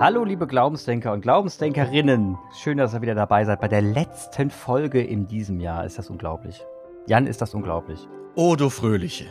Hallo, 0.00 0.24
liebe 0.24 0.46
Glaubensdenker 0.46 1.12
und 1.12 1.20
Glaubensdenkerinnen. 1.20 2.38
Schön, 2.54 2.78
dass 2.78 2.94
ihr 2.94 3.02
wieder 3.02 3.14
dabei 3.14 3.44
seid 3.44 3.60
bei 3.60 3.68
der 3.68 3.82
letzten 3.82 4.48
Folge 4.48 5.02
in 5.02 5.26
diesem 5.28 5.60
Jahr. 5.60 5.84
Ist 5.84 5.98
das 5.98 6.08
unglaublich? 6.08 6.64
Jan, 7.06 7.26
ist 7.26 7.42
das 7.42 7.52
unglaublich? 7.52 8.08
Oh, 8.34 8.56
du 8.56 8.70
Fröhliche. 8.70 9.26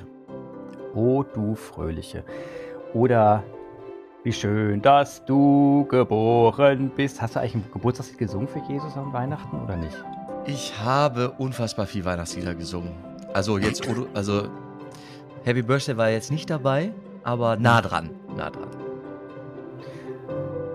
Oh, 0.94 1.24
du 1.24 1.56
Fröhliche. 1.56 2.24
Oder 2.94 3.44
wie 4.24 4.32
schön, 4.32 4.80
dass 4.84 5.26
du 5.26 5.88
geboren 5.90 6.92
bist. 6.96 7.20
Hast 7.20 7.36
du 7.36 7.40
eigentlich 7.40 7.56
ein 7.56 7.64
Geburtstagslied 7.74 8.20
gesungen 8.20 8.48
für 8.48 8.62
Jesus 8.72 8.96
an 8.96 9.12
Weihnachten 9.12 9.60
oder 9.60 9.76
nicht? 9.76 9.98
Ich 10.46 10.80
habe 10.80 11.32
unfassbar 11.40 11.88
viel 11.88 12.06
Weihnachtslieder 12.06 12.54
gesungen. 12.54 12.92
Also 13.34 13.58
jetzt, 13.58 13.90
also 14.14 14.44
Happy 15.46 15.64
Birthday 15.64 15.98
war 15.98 16.12
jetzt 16.12 16.30
nicht 16.32 16.48
dabei, 16.48 16.92
aber 17.24 17.56
nah 17.56 17.82
dran, 17.82 18.12
nah 18.38 18.52
dran. 18.52 18.89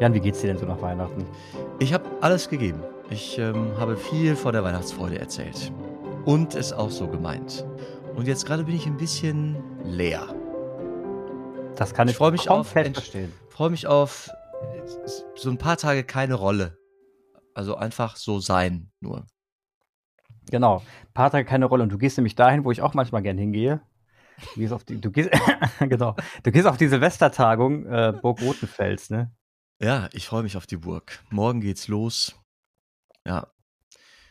Jan, 0.05 0.13
wie 0.13 0.21
geht's 0.21 0.43
dir 0.43 0.49
denn 0.49 0.59
so 0.59 0.67
nach 0.67 0.83
Weihnachten? 0.83 1.25
Ich 1.79 1.95
habe 1.95 2.05
alles 2.21 2.51
gegeben. 2.51 2.83
Ich 3.09 3.39
ähm, 3.39 3.73
habe 3.79 3.97
viel 3.97 4.37
von 4.37 4.53
der 4.53 4.63
Weihnachtsfreude 4.63 5.19
erzählt. 5.19 5.73
Und 6.27 6.55
es 6.55 6.75
auch 6.75 6.91
so 6.91 7.09
gemeint. 7.09 7.65
Und 8.15 8.29
jetzt 8.29 8.45
gerade 8.45 8.65
bin 8.65 8.77
ich 8.77 8.85
ein 8.85 8.99
bisschen 8.99 9.57
leer. 9.83 10.27
Das 11.77 11.95
kann 11.95 12.07
ich, 12.09 12.21
ich 12.21 12.31
mich 12.33 12.47
komplett 12.49 12.89
auf, 12.89 12.93
verstehen. 12.97 13.33
freue 13.49 13.71
mich 13.71 13.87
auf 13.87 14.29
so 15.37 15.49
ein 15.49 15.57
paar 15.57 15.79
Tage 15.79 16.05
keine 16.05 16.35
Rolle. 16.35 16.77
Also 17.55 17.77
einfach 17.77 18.17
so 18.17 18.41
sein, 18.41 18.91
nur. 19.01 19.25
Genau, 20.51 20.81
ein 20.81 21.15
paar 21.15 21.31
Tage 21.31 21.47
keine 21.47 21.65
Rolle. 21.65 21.83
Und 21.83 21.89
du 21.89 21.97
gehst 21.97 22.19
nämlich 22.19 22.35
dahin, 22.35 22.67
wo 22.67 22.71
ich 22.71 22.83
auch 22.83 22.93
manchmal 22.93 23.23
gern 23.23 23.39
hingehe. 23.39 23.81
Du 24.53 24.61
gehst 24.61 24.75
auf 24.75 24.85
die, 24.85 25.01
du 25.01 25.11
gehst, 25.11 25.31
genau, 25.81 26.15
du 26.43 26.53
gehst 26.53 26.67
auf 26.67 26.77
die 26.77 26.89
Silvestertagung 26.89 27.87
äh, 27.87 28.13
Burg 28.21 28.43
Rotenfels, 28.43 29.09
ne? 29.09 29.33
Ja, 29.81 30.09
ich 30.13 30.27
freue 30.27 30.43
mich 30.43 30.57
auf 30.57 30.67
die 30.67 30.77
Burg. 30.77 31.23
Morgen 31.31 31.61
geht's 31.61 31.89
los. 31.89 32.37
Ja. 33.27 33.53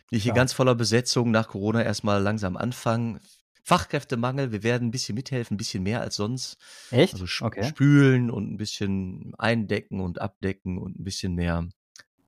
Ich 0.09 0.23
hier 0.23 0.30
ja. 0.30 0.35
ganz 0.35 0.53
voller 0.53 0.75
Besetzung 0.75 1.31
nach 1.31 1.47
Corona 1.47 1.83
erstmal 1.83 2.22
langsam 2.22 2.55
anfangen. 2.55 3.19
Fachkräftemangel, 3.63 4.52
wir 4.52 4.63
werden 4.63 4.89
ein 4.89 4.91
bisschen 4.91 5.16
mithelfen, 5.16 5.55
ein 5.55 5.58
bisschen 5.58 5.83
mehr 5.83 6.02
als 6.02 6.16
sonst. 6.16 6.58
Echt? 6.91 7.13
Also 7.13 7.25
okay. 7.45 7.63
spülen 7.63 8.30
und 8.30 8.52
ein 8.52 8.58
bisschen 8.58 9.33
eindecken 9.38 10.02
und 10.02 10.19
abdecken 10.19 10.77
und 10.77 11.00
ein 11.00 11.03
bisschen 11.03 11.33
mehr 11.33 11.67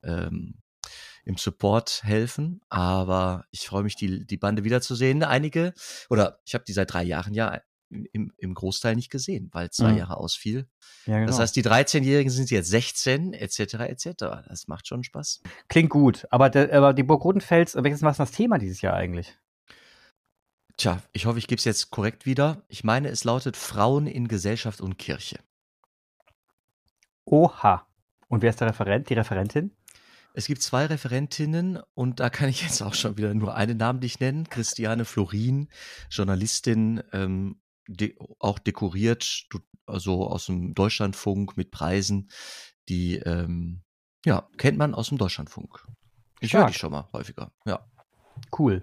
ähm, 0.02 0.54
im 1.24 1.36
Support 1.36 2.02
helfen. 2.04 2.60
Aber 2.70 3.44
ich 3.50 3.66
freue 3.66 3.82
mich, 3.82 3.96
die, 3.96 4.26
die 4.26 4.38
Bande 4.38 4.64
wiederzusehen. 4.64 5.22
Einige, 5.22 5.74
oder 6.08 6.40
ich 6.46 6.54
habe 6.54 6.64
die 6.64 6.72
seit 6.72 6.92
drei 6.92 7.02
Jahren 7.02 7.34
ja 7.34 7.60
im, 7.90 8.32
im 8.36 8.54
Großteil 8.54 8.96
nicht 8.96 9.10
gesehen, 9.10 9.48
weil 9.52 9.70
zwei 9.70 9.92
mhm. 9.92 9.98
Jahre 9.98 10.16
ausfiel. 10.16 10.68
Ja, 11.06 11.16
genau. 11.18 11.26
Das 11.26 11.38
heißt, 11.38 11.54
die 11.56 11.62
13-Jährigen 11.62 12.30
sind 12.30 12.50
jetzt 12.50 12.68
16, 12.68 13.32
etc., 13.32 13.74
etc. 13.74 14.06
Das 14.48 14.66
macht 14.66 14.88
schon 14.88 15.04
Spaß. 15.04 15.42
Klingt 15.68 15.90
gut. 15.90 16.26
Aber, 16.30 16.50
der, 16.50 16.72
aber 16.72 16.92
die 16.94 17.02
Burg 17.02 17.24
Rotenfels, 17.24 17.76
welches 17.76 18.02
war 18.02 18.12
das 18.12 18.32
Thema 18.32 18.58
dieses 18.58 18.80
Jahr 18.82 18.94
eigentlich? 18.94 19.36
Tja, 20.76 21.02
ich 21.12 21.26
hoffe, 21.26 21.38
ich 21.38 21.46
gebe 21.46 21.58
es 21.58 21.64
jetzt 21.64 21.90
korrekt 21.90 22.26
wieder. 22.26 22.62
Ich 22.68 22.84
meine, 22.84 23.08
es 23.08 23.24
lautet 23.24 23.56
Frauen 23.56 24.06
in 24.06 24.28
Gesellschaft 24.28 24.80
und 24.80 24.98
Kirche. 24.98 25.38
Oha. 27.24 27.86
Und 28.28 28.42
wer 28.42 28.50
ist 28.50 28.60
der 28.60 28.68
Referent, 28.68 29.08
die 29.08 29.14
Referentin? 29.14 29.70
Es 30.34 30.46
gibt 30.46 30.60
zwei 30.60 30.84
Referentinnen 30.84 31.80
und 31.94 32.20
da 32.20 32.28
kann 32.28 32.50
ich 32.50 32.62
jetzt 32.62 32.82
auch 32.82 32.92
schon 32.92 33.16
wieder 33.16 33.32
nur 33.32 33.54
einen 33.54 33.78
Namen 33.78 34.00
dich 34.00 34.20
nennen. 34.20 34.50
Christiane 34.50 35.06
Florin, 35.06 35.68
Journalistin, 36.10 37.02
ähm, 37.12 37.58
de 37.86 38.16
auch 38.38 38.58
dekoriert, 38.58 39.48
also 39.86 40.28
aus 40.28 40.46
dem 40.46 40.74
Deutschlandfunk 40.74 41.56
mit 41.56 41.70
Preisen, 41.70 42.30
die, 42.88 43.16
ähm, 43.16 43.82
ja, 44.24 44.48
kennt 44.56 44.78
man 44.78 44.94
aus 44.94 45.08
dem 45.08 45.18
Deutschlandfunk. 45.18 45.86
Ich 46.40 46.54
höre 46.54 46.66
die 46.66 46.74
schon 46.74 46.92
mal 46.92 47.08
häufiger, 47.12 47.52
ja. 47.64 47.84
Cool. 48.56 48.82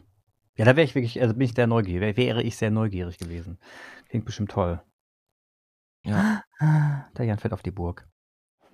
Ja, 0.55 0.65
da 0.65 0.75
wäre 0.75 0.85
ich 0.85 0.95
wirklich, 0.95 1.21
also 1.21 1.33
bin 1.33 1.45
ich 1.45 1.53
sehr 1.53 1.67
neugierig, 1.67 2.17
wäre 2.17 2.43
ich 2.43 2.57
sehr 2.57 2.71
neugierig 2.71 3.17
gewesen. 3.17 3.59
Klingt 4.09 4.25
bestimmt 4.25 4.51
toll. 4.51 4.81
Ja. 6.03 6.43
Der 7.17 7.25
Jan 7.25 7.39
fährt 7.39 7.53
auf 7.53 7.63
die 7.63 7.71
Burg. 7.71 8.07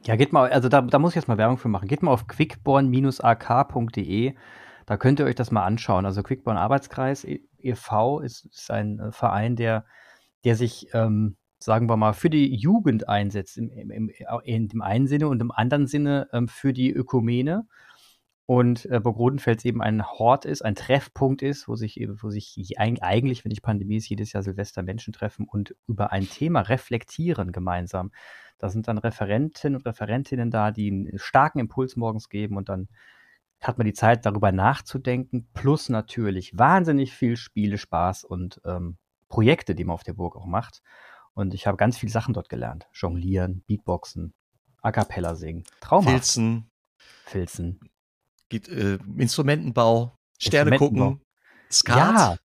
Ja, 0.05 0.15
geht 0.15 0.31
mal, 0.31 0.49
also 0.49 0.69
da, 0.69 0.81
da 0.81 0.99
muss 0.99 1.11
ich 1.11 1.15
jetzt 1.15 1.27
mal 1.27 1.37
Werbung 1.37 1.57
für 1.57 1.67
machen. 1.67 1.87
Geht 1.87 2.03
mal 2.03 2.11
auf 2.11 2.27
quickborn-ak.de. 2.27 4.35
Da 4.85 4.97
könnt 4.97 5.19
ihr 5.19 5.25
euch 5.25 5.35
das 5.35 5.51
mal 5.51 5.65
anschauen. 5.65 6.05
Also 6.05 6.23
Quickborn 6.23 6.57
Arbeitskreis 6.57 7.25
e.V. 7.25 8.19
Ist, 8.21 8.45
ist 8.45 8.71
ein 8.71 8.99
äh, 8.99 9.11
Verein, 9.11 9.55
der, 9.55 9.85
der 10.45 10.55
sich, 10.55 10.87
ähm, 10.93 11.37
sagen 11.59 11.89
wir 11.89 11.97
mal, 11.97 12.13
für 12.13 12.29
die 12.29 12.55
Jugend 12.55 13.09
einsetzt, 13.09 13.57
im, 13.57 13.69
im, 13.69 13.91
im, 13.91 14.11
in 14.43 14.67
dem 14.67 14.81
einen 14.81 15.07
Sinne 15.07 15.27
und 15.27 15.41
im 15.41 15.51
anderen 15.51 15.87
Sinne 15.87 16.27
ähm, 16.31 16.47
für 16.47 16.73
die 16.73 16.91
Ökumene 16.91 17.67
und 18.49 18.87
äh, 18.87 18.99
Burg 18.99 19.17
Rodenfels 19.17 19.63
eben 19.63 19.79
ein 19.79 20.03
Hort 20.03 20.45
ist, 20.45 20.63
ein 20.63 20.73
Treffpunkt 20.73 21.43
ist, 21.43 21.67
wo 21.67 21.75
sich, 21.75 22.03
wo 22.21 22.31
sich 22.31 22.79
eigentlich, 22.79 23.45
wenn 23.45 23.49
nicht 23.49 23.61
Pandemie 23.61 23.97
ist, 23.97 24.09
jedes 24.09 24.33
Jahr 24.33 24.41
Silvester 24.41 24.81
Menschen 24.81 25.13
treffen 25.13 25.45
und 25.47 25.75
über 25.85 26.11
ein 26.11 26.27
Thema 26.27 26.61
reflektieren 26.61 27.51
gemeinsam. 27.51 28.11
Da 28.57 28.69
sind 28.69 28.87
dann 28.87 28.97
Referenten 28.97 29.75
und 29.75 29.85
Referentinnen 29.85 30.49
da, 30.49 30.71
die 30.71 30.89
einen 30.89 31.19
starken 31.19 31.59
Impuls 31.59 31.95
morgens 31.95 32.27
geben 32.27 32.57
und 32.57 32.69
dann 32.69 32.87
hat 33.61 33.77
man 33.77 33.85
die 33.85 33.93
Zeit, 33.93 34.25
darüber 34.25 34.51
nachzudenken, 34.51 35.47
plus 35.53 35.89
natürlich 35.89 36.57
wahnsinnig 36.57 37.13
viel 37.13 37.37
Spiele, 37.37 37.77
Spaß 37.77 38.23
und 38.23 38.61
ähm, 38.65 38.97
Projekte, 39.29 39.75
die 39.75 39.85
man 39.85 39.93
auf 39.93 40.03
der 40.03 40.13
Burg 40.13 40.35
auch 40.35 40.45
macht. 40.45 40.81
Und 41.33 41.53
ich 41.53 41.67
habe 41.67 41.77
ganz 41.77 41.97
viele 41.97 42.11
Sachen 42.11 42.33
dort 42.33 42.49
gelernt. 42.49 42.87
Jonglieren, 42.93 43.63
Beatboxen, 43.67 44.33
A 44.81 44.91
Cappella 44.91 45.35
singen, 45.35 45.63
Traumhaft. 45.79 46.15
Filzen. 46.15 46.69
Filzen 47.25 47.79
geht, 48.49 48.67
äh, 48.67 48.97
Instrumentenbau, 49.17 50.15
Sterne 50.37 50.77
gucken, 50.77 51.21
Skat. 51.71 52.39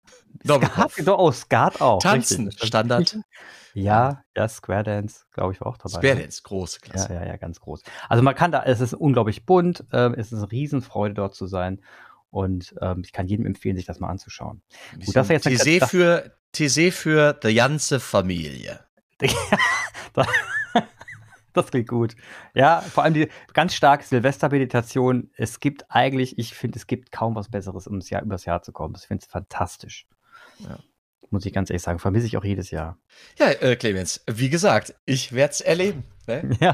Ja, 0.43 0.59
Skat, 0.59 1.07
oh, 1.07 1.31
Skat 1.31 1.81
auch. 1.81 1.99
Tanzen, 1.99 2.47
richtig. 2.47 2.67
Standard. 2.67 3.17
Ja, 3.73 4.23
ja, 4.35 4.47
Square 4.47 4.83
Dance, 4.83 5.23
glaube 5.31 5.53
ich, 5.53 5.61
war 5.61 5.67
auch 5.67 5.77
dabei. 5.77 5.89
Square 5.89 6.15
Dance, 6.17 6.41
große 6.43 6.79
Klasse. 6.81 7.13
Ja, 7.13 7.21
ja, 7.21 7.27
ja, 7.29 7.37
ganz 7.37 7.59
groß. 7.59 7.81
Also 8.07 8.21
man 8.21 8.35
kann 8.35 8.51
da, 8.51 8.63
es 8.63 8.81
ist 8.81 8.93
unglaublich 8.93 9.45
bunt, 9.45 9.85
äh, 9.91 10.11
es 10.15 10.31
ist 10.31 10.39
eine 10.39 10.51
Riesenfreude 10.51 11.15
dort 11.15 11.33
zu 11.33 11.47
sein 11.47 11.81
und 12.33 12.73
ähm, 12.81 13.03
ich 13.05 13.13
kann 13.13 13.27
jedem 13.27 13.45
empfehlen, 13.45 13.75
sich 13.75 13.85
das 13.85 13.99
mal 13.99 14.09
anzuschauen. 14.09 14.63
Gut, 15.05 15.15
das 15.15 15.29
jetzt 15.29 15.43
TC 15.43 15.87
für, 15.87 16.35
TC 16.51 16.91
für 16.91 17.33
die 17.33 17.53
ganze 17.53 17.99
Familie. 17.99 18.79
Das 21.53 21.69
klingt 21.69 21.87
gut. 21.87 22.15
Ja, 22.55 22.81
vor 22.81 23.03
allem 23.03 23.13
die 23.13 23.29
ganz 23.53 23.75
starke 23.75 24.03
Silvestermeditation. 24.03 25.29
Es 25.35 25.59
gibt 25.59 25.85
eigentlich, 25.87 26.39
ich 26.39 26.55
finde, 26.55 26.79
es 26.79 26.87
gibt 26.87 27.11
kaum 27.11 27.35
was 27.35 27.49
Besseres, 27.51 27.85
um 27.85 27.99
das 27.99 28.09
Jahr, 28.09 28.23
übers 28.23 28.45
Jahr 28.45 28.63
zu 28.63 28.71
kommen. 28.71 28.95
Ich 28.97 29.05
finde 29.05 29.23
es 29.23 29.31
fantastisch. 29.31 30.07
Ja. 30.57 30.79
Muss 31.33 31.45
ich 31.45 31.51
ganz 31.51 31.69
ehrlich 31.69 31.81
sagen. 31.81 31.99
Vermisse 31.99 32.27
ich 32.27 32.37
auch 32.37 32.43
jedes 32.43 32.71
Jahr. 32.71 32.97
Ja, 33.37 33.49
äh, 33.49 33.75
Clemens, 33.75 34.23
wie 34.27 34.49
gesagt, 34.49 34.95
ich 35.05 35.33
werde 35.33 35.51
es 35.51 35.61
erleben. 35.61 36.03
Ne? 36.27 36.49
Ja, 36.61 36.71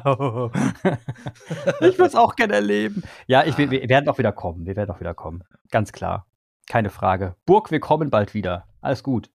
ich 1.82 1.98
würde 1.98 2.06
es 2.06 2.16
auch 2.16 2.36
gerne 2.36 2.54
erleben. 2.54 3.02
Ja, 3.26 3.44
ich, 3.46 3.58
wir, 3.58 3.72
wir 3.72 3.90
werden 3.90 4.08
auch 4.08 4.20
wieder 4.20 4.32
kommen. 4.32 4.68
Wir 4.68 4.76
werden 4.76 4.92
auch 4.92 5.00
wieder 5.00 5.16
kommen. 5.16 5.44
Ganz 5.72 5.92
klar. 5.92 6.28
Keine 6.68 6.92
Frage. 6.92 7.36
Burg, 7.48 7.72
wir 7.72 7.80
kommen 7.80 8.12
bald 8.12 8.36
wieder. 8.36 8.68
Alles 8.82 9.02
gut. 9.02 9.32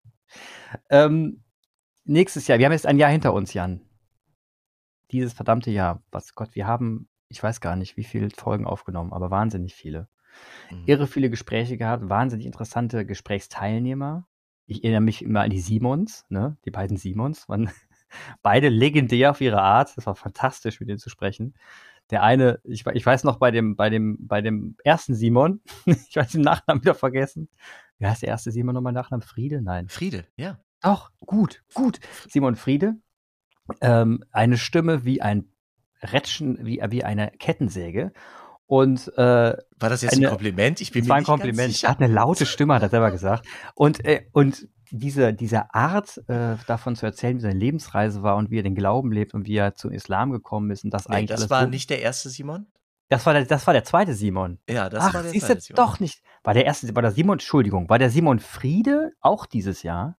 Ähm, 0.89 1.43
nächstes 2.05 2.47
Jahr, 2.47 2.61
wir 2.61 2.67
haben 2.67 2.73
jetzt 2.73 2.87
ein 2.87 2.99
Jahr 2.99 3.11
hinter 3.11 3.33
uns, 3.33 3.55
Jan 3.55 3.81
dieses 5.15 5.33
verdammte 5.33 5.71
Jahr, 5.71 6.03
was 6.11 6.35
Gott, 6.35 6.55
wir 6.55 6.67
haben, 6.67 7.09
ich 7.29 7.43
weiß 7.43 7.61
gar 7.61 7.77
nicht, 7.77 7.97
wie 7.97 8.05
viele 8.05 8.31
Folgen 8.31 8.67
aufgenommen, 8.67 9.13
aber 9.13 9.31
wahnsinnig 9.31 9.75
viele. 9.75 10.09
Mhm. 10.71 10.83
Irre 10.87 11.07
viele 11.07 11.31
Gespräche 11.31 11.77
gehabt, 11.77 12.09
wahnsinnig 12.09 12.47
interessante 12.47 13.07
Gesprächsteilnehmer. 13.07 14.27
Ich 14.67 14.83
erinnere 14.83 15.03
mich 15.03 15.23
immer 15.23 15.43
an 15.43 15.51
die 15.51 15.61
Simons, 15.61 16.25
ne? 16.29 16.57
Die 16.65 16.71
beiden 16.71 16.97
Simons 16.97 17.49
waren 17.49 17.71
beide 18.43 18.69
legendär 18.69 19.31
auf 19.31 19.41
ihre 19.41 19.61
Art. 19.61 19.97
Das 19.97 20.07
war 20.07 20.15
fantastisch, 20.15 20.81
mit 20.81 20.89
denen 20.89 20.99
zu 20.99 21.11
sprechen. 21.11 21.55
Der 22.11 22.23
eine, 22.23 22.61
ich, 22.65 22.87
ich 22.87 23.05
weiß 23.05 23.25
noch 23.25 23.39
bei 23.39 23.51
dem, 23.51 23.77
bei 23.77 23.91
dem, 23.91 24.27
bei 24.27 24.43
dem 24.43 24.77
ersten 24.85 25.15
Simon, 25.15 25.61
ich 25.87 26.17
weiß 26.17 26.33
den 26.33 26.43
Nachnamen 26.43 26.83
wieder 26.83 26.95
vergessen. 26.95 27.49
Wie 27.99 28.07
heißt 28.07 28.23
der 28.23 28.29
erste 28.29 28.53
Simon 28.53 28.75
nochmal 28.75 28.93
Nachnamen? 28.93 29.23
Friede? 29.23 29.63
Nein. 29.63 29.89
Friede, 29.89 30.27
ja. 30.37 30.61
Doch, 30.83 31.11
gut, 31.21 31.63
gut. 31.73 32.01
Simon 32.29 32.57
Friede, 32.57 32.97
ähm, 33.81 34.23
eine 34.33 34.59
Stimme 34.59 35.05
wie 35.05 35.23
ein 35.23 35.49
Rätschen, 36.03 36.59
wie, 36.67 36.83
wie 36.91 37.05
eine 37.05 37.31
Kettensäge. 37.39 38.13
Und 38.67 39.13
äh, 39.17 39.21
war 39.21 39.91
das 39.91 40.03
jetzt 40.03 40.15
eine, 40.17 40.27
ein 40.27 40.31
Kompliment? 40.31 40.81
Ich 40.81 40.91
bin 40.91 41.05
mir 41.05 41.11
war 41.11 41.17
ein 41.17 41.25
Kompliment. 41.25 41.83
Er 41.83 41.91
hat 41.91 42.01
eine 42.01 42.13
laute 42.13 42.47
Stimme, 42.47 42.75
hat 42.75 42.83
er 42.83 42.89
selber 42.89 43.11
gesagt. 43.11 43.47
Und 43.75 44.05
äh, 44.05 44.27
und 44.33 44.69
diese 44.91 45.35
diese 45.35 45.75
Art 45.75 46.19
äh, 46.29 46.57
davon 46.67 46.97
zu 46.97 47.05
erzählen, 47.05 47.37
wie 47.37 47.43
seine 47.43 47.59
Lebensreise 47.59 48.23
war 48.23 48.37
und 48.37 48.51
wie 48.51 48.59
er 48.59 48.63
den 48.63 48.75
Glauben 48.75 49.13
lebt 49.13 49.35
und 49.35 49.47
wie 49.47 49.57
er 49.57 49.75
zum 49.75 49.91
Islam 49.91 50.31
gekommen 50.31 50.71
ist 50.71 50.85
und 50.85 50.91
das 50.91 51.09
nee, 51.09 51.17
eigentlich 51.17 51.39
das 51.39 51.51
war 51.51 51.67
nicht 51.67 51.91
der 51.91 52.01
erste 52.01 52.31
Simon. 52.31 52.67
Das 53.11 53.27
war 53.27 53.35
der, 53.35 53.45
das 53.45 53.67
war 53.67 53.75
der 53.75 53.85
zweite 53.85 54.15
Simon. 54.15 54.59
Ja, 54.69 54.89
das 54.89 55.05
Ach, 55.05 55.15
war 55.15 55.23
der 55.23 55.33
zweite 55.33 55.61
Simon. 55.61 55.77
Doch 55.77 56.01
nicht. 56.01 56.23
War 56.43 56.55
der 56.55 56.65
erste, 56.65 56.95
war 56.95 57.03
der 57.03 57.13
Simon, 57.13 57.35
Entschuldigung, 57.35 57.89
war 57.89 57.99
der 57.99 58.11
Simon 58.11 58.39
Friede 58.39 59.13
auch 59.21 59.47
dieses 59.47 59.83
Jahr? 59.83 60.17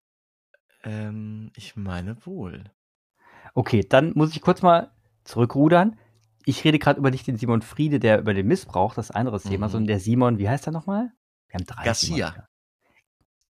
Ähm, 0.83 1.51
ich 1.55 1.75
meine 1.75 2.15
wohl. 2.25 2.71
Okay, 3.53 3.85
dann 3.87 4.11
muss 4.15 4.31
ich 4.31 4.41
kurz 4.41 4.61
mal 4.61 4.91
zurückrudern. 5.23 5.97
Ich 6.45 6.63
rede 6.63 6.79
gerade 6.79 6.99
über 6.99 7.11
nicht 7.11 7.27
den 7.27 7.37
Simon 7.37 7.61
Friede, 7.61 7.99
der 7.99 8.19
über 8.19 8.33
den 8.33 8.47
Missbrauch, 8.47 8.93
das 8.95 9.07
ist 9.07 9.11
ein 9.15 9.19
anderes 9.21 9.43
Thema, 9.43 9.67
Mhm. 9.67 9.71
sondern 9.71 9.87
der 9.87 9.99
Simon, 9.99 10.37
wie 10.37 10.47
heißt 10.49 10.67
er 10.67 10.71
nochmal? 10.73 11.11
Wir 11.49 11.59
haben 11.59 11.65
drei. 11.65 11.83
Garcia. 11.85 12.47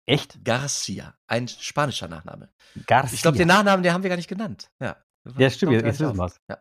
Echt? 0.06 0.44
Garcia, 0.44 1.16
ein 1.28 1.48
spanischer 1.48 2.08
Nachname. 2.10 2.50
Garcia. 2.88 3.16
Ich 3.16 3.22
glaube, 3.22 3.38
den 3.38 3.48
Nachnamen, 3.48 3.84
den 3.84 3.94
haben 3.94 4.04
wir 4.04 4.10
gar 4.10 4.18
nicht 4.18 4.28
genannt. 4.28 4.70
Ja, 4.82 4.98
Ja, 5.38 5.50
stimmt, 5.50 5.72
jetzt 5.74 5.86
wissen 6.00 6.18
wir's. 6.18 6.40
Ja. 6.50 6.58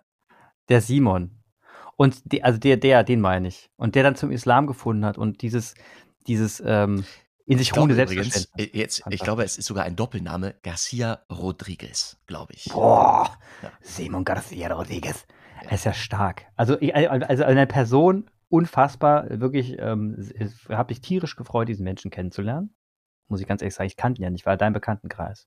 Der 0.68 0.80
Simon. 0.80 1.42
Und 1.96 2.20
die, 2.32 2.44
also 2.44 2.58
der, 2.58 2.76
der, 2.76 3.02
den 3.04 3.20
meine 3.20 3.48
ich. 3.48 3.68
Und 3.76 3.94
der 3.96 4.02
dann 4.04 4.14
zum 4.16 4.30
Islam 4.30 4.66
gefunden 4.66 5.04
hat 5.04 5.18
und 5.18 5.42
dieses, 5.42 5.74
dieses 6.28 6.62
ähm, 6.64 7.04
in 7.44 7.58
sich 7.58 7.76
ruhende 7.76 7.96
Selbstverständnis. 7.96 8.48
äh, 8.56 8.70
jetzt, 8.78 9.02
ich 9.10 9.20
glaube, 9.20 9.42
es 9.42 9.58
ist 9.58 9.66
sogar 9.66 9.84
ein 9.84 9.96
Doppelname, 9.96 10.54
Garcia 10.62 11.24
Rodriguez, 11.30 12.16
glaube 12.26 12.52
ich. 12.54 12.66
Boah, 12.72 13.36
Ja. 13.62 13.72
Simon 13.80 14.24
Garcia 14.24 14.72
Rodriguez. 14.72 15.26
Er 15.68 15.72
ist 15.72 15.84
ja 15.84 15.92
stark. 15.92 16.46
Also, 16.56 16.76
ich, 16.80 16.94
also 16.94 17.44
eine 17.44 17.66
Person, 17.66 18.30
unfassbar, 18.48 19.26
wirklich, 19.40 19.76
ähm, 19.78 20.16
habe 20.68 20.92
ich 20.92 21.00
tierisch 21.00 21.36
gefreut, 21.36 21.68
diesen 21.68 21.84
Menschen 21.84 22.10
kennenzulernen. 22.10 22.74
Muss 23.28 23.40
ich 23.40 23.46
ganz 23.46 23.62
ehrlich 23.62 23.74
sagen, 23.74 23.86
ich 23.86 23.96
kannte 23.96 24.20
ihn 24.20 24.24
ja 24.24 24.30
nicht, 24.30 24.44
war 24.46 24.56
dein 24.56 24.72
Bekanntenkreis. 24.72 25.46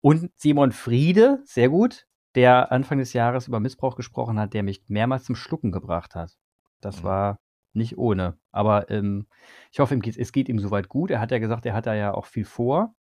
Und 0.00 0.30
Simon 0.36 0.72
Friede, 0.72 1.40
sehr 1.44 1.68
gut, 1.68 2.06
der 2.34 2.72
Anfang 2.72 2.98
des 2.98 3.12
Jahres 3.12 3.48
über 3.48 3.60
Missbrauch 3.60 3.96
gesprochen 3.96 4.38
hat, 4.38 4.54
der 4.54 4.62
mich 4.62 4.84
mehrmals 4.88 5.24
zum 5.24 5.36
Schlucken 5.36 5.72
gebracht 5.72 6.14
hat. 6.14 6.36
Das 6.80 7.00
Mhm. 7.00 7.04
war 7.04 7.38
nicht 7.74 7.98
ohne. 7.98 8.38
Aber 8.50 8.90
ähm, 8.90 9.26
ich 9.70 9.80
hoffe, 9.80 9.98
es 10.16 10.32
geht 10.32 10.48
ihm 10.48 10.58
soweit 10.58 10.88
gut. 10.88 11.10
Er 11.10 11.20
hat 11.20 11.30
ja 11.30 11.38
gesagt, 11.38 11.66
er 11.66 11.74
hat 11.74 11.86
da 11.86 11.94
ja 11.94 12.14
auch 12.14 12.26
viel 12.26 12.44
vor 12.44 12.94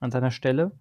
an 0.00 0.10
seiner 0.10 0.30
Stelle. 0.30 0.72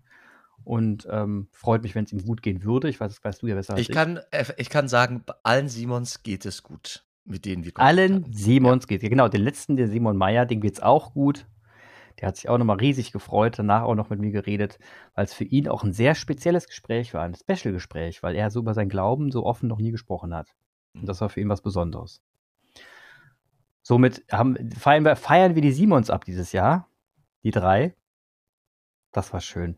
Und 0.64 1.08
ähm, 1.12 1.48
freut 1.52 1.84
mich, 1.84 1.94
wenn 1.94 2.06
es 2.06 2.14
ihm 2.14 2.24
gut 2.24 2.42
gehen 2.42 2.64
würde. 2.64 2.88
Ich 2.88 3.00
weiß, 3.00 3.14
das 3.14 3.24
weißt 3.24 3.42
du 3.42 3.48
ja 3.48 3.56
besser 3.56 3.74
als 3.74 3.82
Ich 3.82 3.90
kann, 3.90 4.20
äh, 4.32 4.46
ich 4.58 4.70
kann 4.70 4.88
sagen, 4.88 5.24
allen 5.44 5.68
Simons 5.68 6.24
geht 6.24 6.46
es 6.46 6.64
gut, 6.64 7.06
mit 7.26 7.46
denen 7.46 7.66
wir 7.66 7.74
Allen. 7.76 8.26
Simons 8.32 8.88
geht 8.88 9.02
Genau, 9.02 9.28
den 9.28 9.42
letzten, 9.42 9.76
den 9.76 9.90
Simon 9.90 10.16
Meyer, 10.16 10.46
dem 10.46 10.62
geht's 10.62 10.80
auch 10.80 11.14
gut. 11.14 11.46
Der 12.20 12.28
hat 12.28 12.38
sich 12.38 12.48
auch 12.48 12.58
nochmal 12.58 12.78
riesig 12.78 13.12
gefreut, 13.12 13.58
danach 13.58 13.82
auch 13.82 13.96
noch 13.96 14.10
mit 14.10 14.20
mir 14.20 14.32
geredet, 14.32 14.80
weil 15.16 15.26
es 15.26 15.34
für 15.34 15.44
ihn 15.44 15.68
auch 15.68 15.84
ein 15.84 15.92
sehr 15.92 16.16
spezielles 16.16 16.68
Gespräch 16.68 17.14
war, 17.14 17.24
ein 17.24 17.36
Special-Gespräch, 17.36 18.24
weil 18.24 18.36
er 18.36 18.52
so 18.52 18.60
über 18.60 18.74
seinen 18.74 18.90
Glauben 18.90 19.32
so 19.32 19.46
offen 19.46 19.68
noch 19.68 19.80
nie 19.80 19.92
gesprochen 19.92 20.34
hat. 20.34 20.50
Und 20.94 21.08
das 21.08 21.22
war 21.22 21.30
für 21.30 21.42
ihn 21.42 21.50
was 21.50 21.62
Besonderes. 21.62 22.22
Somit 23.82 24.24
haben, 24.32 24.72
feiern, 24.72 25.04
wir, 25.04 25.16
feiern 25.16 25.56
wir 25.56 25.62
die 25.62 25.74
Simons 25.74 26.10
ab 26.10 26.24
dieses 26.24 26.54
Jahr. 26.54 26.88
Die 27.44 27.52
drei. 27.52 27.96
Das 29.12 29.34
war 29.34 29.42
schön. 29.42 29.78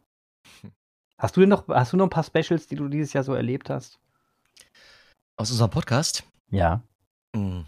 Hast 1.17 1.35
du 1.37 1.41
denn 1.41 1.49
noch, 1.49 1.67
hast 1.69 1.93
du 1.93 1.97
noch 1.97 2.05
ein 2.05 2.09
paar 2.09 2.23
Specials, 2.23 2.67
die 2.67 2.75
du 2.75 2.87
dieses 2.87 3.13
Jahr 3.13 3.23
so 3.23 3.33
erlebt 3.33 3.69
hast? 3.69 3.99
Aus 5.37 5.51
unserem 5.51 5.71
Podcast. 5.71 6.23
Ja. 6.49 6.83
Mm. 7.33 7.61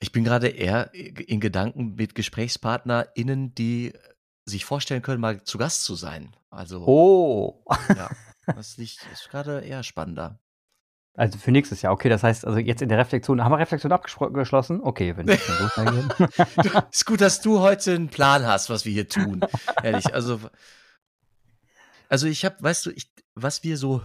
Ich 0.00 0.12
bin 0.12 0.24
gerade 0.24 0.48
eher 0.48 0.92
in 0.94 1.40
Gedanken 1.40 1.94
mit 1.94 2.14
GesprächspartnerInnen, 2.14 3.54
die 3.54 3.92
sich 4.44 4.64
vorstellen 4.64 5.02
können, 5.02 5.20
mal 5.20 5.42
zu 5.44 5.56
Gast 5.58 5.84
zu 5.84 5.94
sein. 5.94 6.36
Also, 6.50 6.84
Oh. 6.86 7.64
ja, 7.88 8.10
das 8.46 8.76
liegt, 8.76 9.06
ist 9.12 9.30
gerade 9.30 9.60
eher 9.60 9.82
spannender. 9.82 10.38
Also 11.16 11.38
für 11.38 11.52
nächstes 11.52 11.82
Jahr, 11.82 11.92
okay, 11.92 12.08
das 12.08 12.24
heißt, 12.24 12.44
also 12.44 12.58
jetzt 12.58 12.82
in 12.82 12.88
der 12.88 12.98
Reflexion, 12.98 13.42
haben 13.42 13.52
wir 13.52 13.58
Reflexion 13.58 13.92
abgeschlossen? 13.92 14.80
Okay, 14.82 15.16
wenn 15.16 15.28
es 15.28 15.46
so 15.46 15.52
geht. 15.84 16.90
ist 16.90 17.06
gut, 17.06 17.20
dass 17.20 17.40
du 17.40 17.60
heute 17.60 17.94
einen 17.94 18.08
Plan 18.08 18.44
hast, 18.44 18.68
was 18.68 18.84
wir 18.84 18.92
hier 18.92 19.08
tun. 19.08 19.40
Ehrlich, 19.82 20.12
also, 20.12 20.40
also 22.08 22.26
ich 22.26 22.44
habe, 22.44 22.56
weißt 22.58 22.86
du, 22.86 22.90
ich, 22.90 23.12
was 23.36 23.62
wir 23.62 23.76
so 23.76 24.02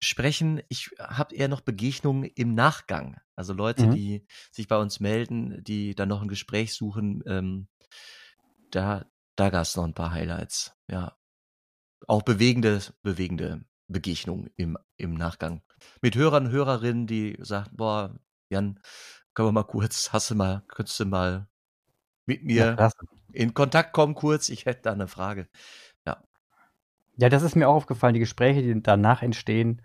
sprechen, 0.00 0.60
ich 0.68 0.90
habe 0.98 1.34
eher 1.34 1.48
noch 1.48 1.62
Begegnungen 1.62 2.24
im 2.24 2.54
Nachgang. 2.54 3.16
Also 3.34 3.54
Leute, 3.54 3.86
Mhm. 3.86 3.92
die 3.92 4.26
sich 4.52 4.68
bei 4.68 4.76
uns 4.76 5.00
melden, 5.00 5.64
die 5.64 5.94
dann 5.94 6.10
noch 6.10 6.20
ein 6.20 6.28
Gespräch 6.28 6.74
suchen, 6.74 7.22
ähm, 7.26 7.68
da, 8.70 9.06
da 9.34 9.48
gab 9.48 9.62
es 9.62 9.76
noch 9.76 9.84
ein 9.84 9.94
paar 9.94 10.12
Highlights. 10.12 10.74
Ja, 10.90 11.16
auch 12.06 12.22
bewegende, 12.22 12.82
bewegende 13.02 13.64
Begegnungen 13.88 14.50
im, 14.56 14.78
im 14.96 15.14
Nachgang. 15.14 15.62
Mit 16.02 16.16
Hörern, 16.16 16.50
Hörerinnen, 16.50 17.06
die 17.06 17.36
sagen, 17.40 17.70
boah, 17.76 18.14
Jan, 18.50 18.80
können 19.34 19.48
wir 19.48 19.52
mal 19.52 19.64
kurz, 19.64 20.10
hast 20.12 20.30
du 20.30 20.34
mal, 20.34 20.62
könntest 20.68 21.00
du 21.00 21.06
mal 21.06 21.48
mit 22.26 22.42
Ja, 22.52 22.66
mir 22.66 22.76
klasse. 22.76 22.98
in 23.32 23.54
Kontakt 23.54 23.92
kommen 23.92 24.14
kurz? 24.14 24.48
Ich 24.50 24.66
hätte 24.66 24.82
da 24.82 24.92
eine 24.92 25.08
Frage. 25.08 25.48
Ja, 27.20 27.28
das 27.28 27.42
ist 27.42 27.56
mir 27.56 27.68
auch 27.68 27.74
aufgefallen, 27.74 28.14
die 28.14 28.20
Gespräche, 28.20 28.62
die 28.62 28.80
danach 28.80 29.22
entstehen 29.22 29.82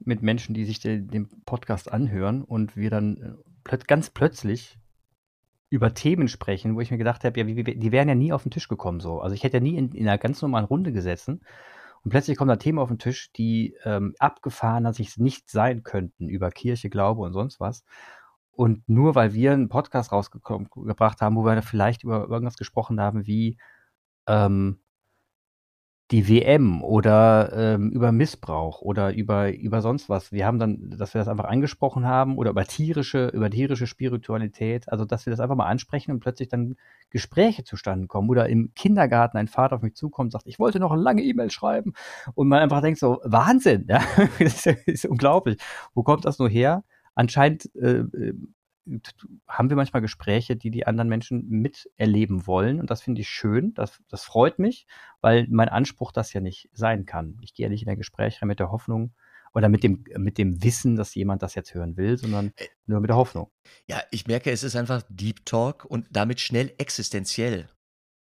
mit 0.00 0.22
Menschen, 0.22 0.54
die 0.54 0.66
sich 0.66 0.78
den, 0.80 1.08
den 1.08 1.28
Podcast 1.46 1.90
anhören 1.90 2.42
und 2.42 2.76
wir 2.76 2.90
dann 2.90 3.16
äh, 3.16 3.32
plöt 3.64 3.88
ganz 3.88 4.10
plötzlich 4.10 4.78
über 5.70 5.94
Themen 5.94 6.28
sprechen, 6.28 6.76
wo 6.76 6.80
ich 6.80 6.90
mir 6.90 6.98
gedacht 6.98 7.24
habe, 7.24 7.40
ja, 7.40 7.44
die 7.44 7.92
wären 7.92 8.08
ja 8.08 8.14
nie 8.14 8.32
auf 8.32 8.42
den 8.42 8.50
Tisch 8.50 8.68
gekommen 8.68 9.00
so. 9.00 9.20
Also 9.20 9.34
ich 9.34 9.44
hätte 9.44 9.56
ja 9.56 9.62
nie 9.62 9.76
in, 9.76 9.92
in 9.92 10.06
einer 10.06 10.18
ganz 10.18 10.42
normalen 10.42 10.66
Runde 10.66 10.92
gesessen 10.92 11.40
und 12.08 12.12
plötzlich 12.12 12.38
kommen 12.38 12.48
da 12.48 12.56
Themen 12.56 12.78
auf 12.78 12.88
den 12.88 12.98
Tisch, 12.98 13.32
die 13.32 13.76
ähm, 13.84 14.14
abgefahren, 14.18 14.82
dass 14.82 14.98
ich 14.98 15.18
nicht 15.18 15.50
sein 15.50 15.82
könnten 15.82 16.30
über 16.30 16.50
Kirche, 16.50 16.88
Glaube 16.88 17.20
und 17.20 17.34
sonst 17.34 17.60
was. 17.60 17.84
Und 18.50 18.88
nur 18.88 19.14
weil 19.14 19.34
wir 19.34 19.52
einen 19.52 19.68
Podcast 19.68 20.10
rausgebracht 20.10 21.20
haben, 21.20 21.36
wo 21.36 21.44
wir 21.44 21.60
vielleicht 21.60 22.04
über 22.04 22.26
irgendwas 22.30 22.56
gesprochen 22.56 22.98
haben, 22.98 23.26
wie 23.26 23.58
ähm, 24.26 24.80
die 26.10 26.26
WM 26.26 26.82
oder 26.82 27.52
ähm, 27.52 27.90
über 27.90 28.12
Missbrauch 28.12 28.80
oder 28.80 29.12
über, 29.12 29.52
über 29.54 29.82
sonst 29.82 30.08
was. 30.08 30.32
Wir 30.32 30.46
haben 30.46 30.58
dann, 30.58 30.90
dass 30.96 31.12
wir 31.12 31.18
das 31.18 31.28
einfach 31.28 31.44
angesprochen 31.44 32.06
haben 32.06 32.38
oder 32.38 32.50
über 32.50 32.64
tierische, 32.64 33.28
über 33.28 33.50
tierische 33.50 33.86
Spiritualität, 33.86 34.90
also 34.90 35.04
dass 35.04 35.26
wir 35.26 35.30
das 35.32 35.40
einfach 35.40 35.56
mal 35.56 35.66
ansprechen 35.66 36.12
und 36.12 36.20
plötzlich 36.20 36.48
dann 36.48 36.76
Gespräche 37.10 37.62
zustande 37.64 38.06
kommen 38.06 38.30
oder 38.30 38.48
im 38.48 38.72
Kindergarten 38.74 39.36
ein 39.36 39.48
Vater 39.48 39.76
auf 39.76 39.82
mich 39.82 39.96
zukommt 39.96 40.28
und 40.28 40.32
sagt, 40.32 40.46
ich 40.46 40.58
wollte 40.58 40.80
noch 40.80 40.92
eine 40.92 41.02
lange 41.02 41.22
E-Mail 41.22 41.50
schreiben 41.50 41.92
und 42.34 42.48
man 42.48 42.60
einfach 42.60 42.80
denkt 42.80 42.98
so, 42.98 43.20
Wahnsinn, 43.24 43.84
ja, 43.88 44.00
das 44.38 44.64
ist, 44.64 44.66
ist 44.86 45.04
unglaublich. 45.04 45.58
Wo 45.92 46.02
kommt 46.02 46.24
das 46.24 46.38
nur 46.38 46.48
her? 46.48 46.84
Anscheinend 47.14 47.74
äh, 47.74 47.98
äh, 47.98 48.34
haben 49.46 49.68
wir 49.70 49.76
manchmal 49.76 50.02
Gespräche, 50.02 50.56
die 50.56 50.70
die 50.70 50.86
anderen 50.86 51.08
Menschen 51.08 51.48
miterleben 51.48 52.46
wollen. 52.46 52.80
Und 52.80 52.90
das 52.90 53.02
finde 53.02 53.20
ich 53.20 53.28
schön. 53.28 53.74
Das, 53.74 54.00
das 54.08 54.24
freut 54.24 54.58
mich, 54.58 54.86
weil 55.20 55.46
mein 55.50 55.68
Anspruch 55.68 56.12
das 56.12 56.32
ja 56.32 56.40
nicht 56.40 56.68
sein 56.72 57.06
kann. 57.06 57.38
Ich 57.42 57.54
gehe 57.54 57.66
ja 57.66 57.70
nicht 57.70 57.82
in 57.82 57.88
ein 57.88 57.98
Gespräch 57.98 58.40
rein 58.40 58.48
mit 58.48 58.58
der 58.60 58.70
Hoffnung 58.70 59.12
oder 59.54 59.68
mit 59.68 59.82
dem, 59.82 60.04
mit 60.16 60.38
dem 60.38 60.62
Wissen, 60.62 60.96
dass 60.96 61.14
jemand 61.14 61.42
das 61.42 61.54
jetzt 61.54 61.74
hören 61.74 61.96
will, 61.96 62.18
sondern 62.18 62.52
Äh, 62.56 62.66
nur 62.86 63.00
mit 63.00 63.08
der 63.10 63.16
Hoffnung. 63.16 63.50
Ja, 63.86 64.02
ich 64.10 64.26
merke, 64.26 64.50
es 64.50 64.62
ist 64.62 64.76
einfach 64.76 65.02
Deep 65.08 65.44
Talk 65.46 65.84
und 65.84 66.06
damit 66.10 66.40
schnell 66.40 66.72
existenziell. 66.78 67.68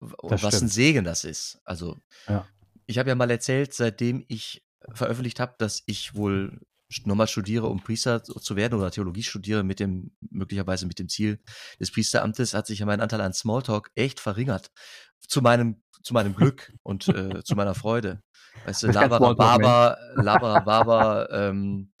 W- 0.00 0.14
Das 0.28 0.42
was 0.42 0.54
ein 0.54 0.58
stimmt. 0.58 0.72
Segen 0.72 1.04
das 1.04 1.24
ist. 1.24 1.60
Also, 1.64 1.98
Ja. 2.28 2.46
ich 2.86 2.98
habe 2.98 3.08
ja 3.08 3.14
mal 3.14 3.30
erzählt, 3.30 3.74
seitdem 3.74 4.24
ich 4.28 4.64
veröffentlicht 4.92 5.40
habe, 5.40 5.54
dass 5.58 5.82
ich 5.86 6.14
wohl 6.14 6.60
nochmal 7.04 7.28
studiere, 7.28 7.66
um 7.68 7.82
Priester 7.82 8.22
zu 8.22 8.56
werden 8.56 8.78
oder 8.78 8.90
Theologie 8.90 9.22
studiere 9.22 9.62
mit 9.62 9.80
dem, 9.80 10.10
möglicherweise 10.30 10.86
mit 10.86 10.98
dem 10.98 11.08
Ziel 11.08 11.40
des 11.78 11.90
Priesteramtes, 11.90 12.54
hat 12.54 12.66
sich 12.66 12.80
ja 12.80 12.86
mein 12.86 13.00
Anteil 13.00 13.20
an 13.20 13.32
Smalltalk 13.32 13.90
echt 13.94 14.20
verringert. 14.20 14.70
Zu 15.20 15.42
meinem, 15.42 15.82
zu 16.02 16.14
meinem 16.14 16.34
Glück 16.34 16.72
und 16.82 17.08
äh, 17.08 17.42
zu 17.44 17.54
meiner 17.54 17.74
Freude. 17.74 18.22
Weißt 18.64 18.82
du, 18.82 18.86
bist 18.88 18.98
kein 18.98 19.10
Labarababa, 19.10 19.96
Labarababa, 20.14 21.28
ähm, 21.30 21.92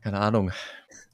keine 0.00 0.20
Ahnung, 0.20 0.52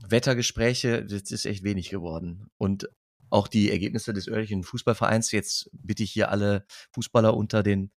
Wettergespräche, 0.07 1.05
das 1.05 1.31
ist 1.31 1.47
echt 1.47 1.63
wenig 1.63 1.91
geworden. 1.91 2.51
Und 2.59 2.89
auch 3.31 3.49
die 3.49 3.71
Ergebnisse 3.71 4.13
des 4.13 4.29
örtlichen 4.29 4.63
Fußballvereins, 4.63 5.33
jetzt 5.33 5.71
bitte 5.73 6.03
ich 6.03 6.13
hier 6.13 6.31
alle 6.31 6.67
Fußballer 6.93 7.35
unter 7.35 7.63
den 7.63 7.93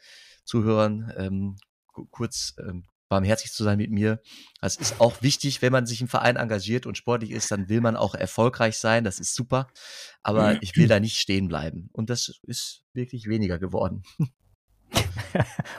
Zuhörern, 0.46 1.12
ähm, 1.18 1.58
ku- 1.88 2.06
kurz 2.10 2.54
ähm, 2.60 2.86
barmherzig 3.10 3.52
zu 3.52 3.64
sein 3.64 3.78
mit 3.78 3.92
mir. 3.92 4.20
Das 4.62 4.76
ist 4.76 5.00
auch 5.00 5.22
wichtig, 5.22 5.62
wenn 5.62 5.72
man 5.72 5.86
sich 5.86 6.02
im 6.02 6.08
Verein 6.08 6.36
engagiert 6.36 6.86
und 6.86 6.98
sportlich 6.98 7.32
ist, 7.32 7.52
dann 7.52 7.70
will 7.70 7.82
man 7.82 7.96
auch 7.96 8.16
erfolgreich 8.16 8.78
sein, 8.78 9.04
das 9.04 9.20
ist 9.20 9.36
super. 9.36 9.68
Aber 10.24 10.62
ich 10.62 10.76
will 10.76 10.88
da 10.88 11.00
nicht 11.00 11.20
stehen 11.20 11.48
bleiben. 11.48 11.90
Und 11.94 12.10
das 12.10 12.32
ist 12.44 12.84
wirklich 12.94 13.28
weniger 13.28 13.60
geworden. 13.60 14.04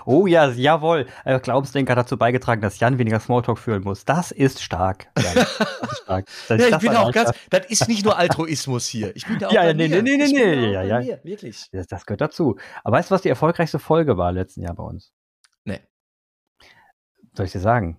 Oh 0.05 0.27
ja, 0.27 0.51
jawohl. 0.51 1.07
Äh, 1.25 1.41
Glaubensdenker 1.41 1.93
hat 1.93 1.99
dazu 1.99 2.17
beigetragen, 2.17 2.61
dass 2.61 2.79
Jan 2.79 2.99
weniger 2.99 3.21
Smalltalk 3.21 3.59
führen 3.59 3.83
muss. 3.83 4.05
Das 4.05 4.31
ist 4.31 4.63
stark. 4.63 5.09
Jan. 5.19 5.35
Das 5.35 5.61
ist 5.93 5.99
stark. 6.03 6.27
Dass 6.49 6.49
Ja, 6.61 6.65
ich 6.67 6.71
das 6.71 6.83
bin 6.83 6.91
auch 6.97 7.13
ganz, 7.13 7.33
das 7.51 7.67
ist 7.67 7.89
nicht 7.89 8.05
nur 8.05 8.17
Altruismus 8.19 8.87
hier. 8.87 9.15
Ich 9.17 9.27
bin 9.27 9.39
da 9.39 9.49
auch 9.49 9.53
Ja, 9.53 9.63
bei 9.63 9.73
nee, 9.73 9.89
mir. 9.89 10.03
nee, 10.03 10.17
nee, 10.17 10.27
nee, 10.27 10.57
nee, 10.57 10.73
ja, 10.73 10.83
ja. 10.83 11.01
mir, 11.01 11.21
wirklich. 11.25 11.69
Das, 11.73 11.87
das 11.87 12.07
gehört 12.07 12.21
dazu. 12.21 12.57
Aber 12.85 12.99
weißt 12.99 13.11
du, 13.11 13.15
was 13.15 13.23
die 13.23 13.29
erfolgreichste 13.29 13.79
Folge 13.79 14.17
war 14.17 14.33
letzten 14.33 14.63
Jahr 14.63 14.75
bei 14.75 14.85
uns? 14.85 15.13
Soll 17.37 17.47
ich 17.47 17.53
dir 17.53 17.61
sagen? 17.61 17.99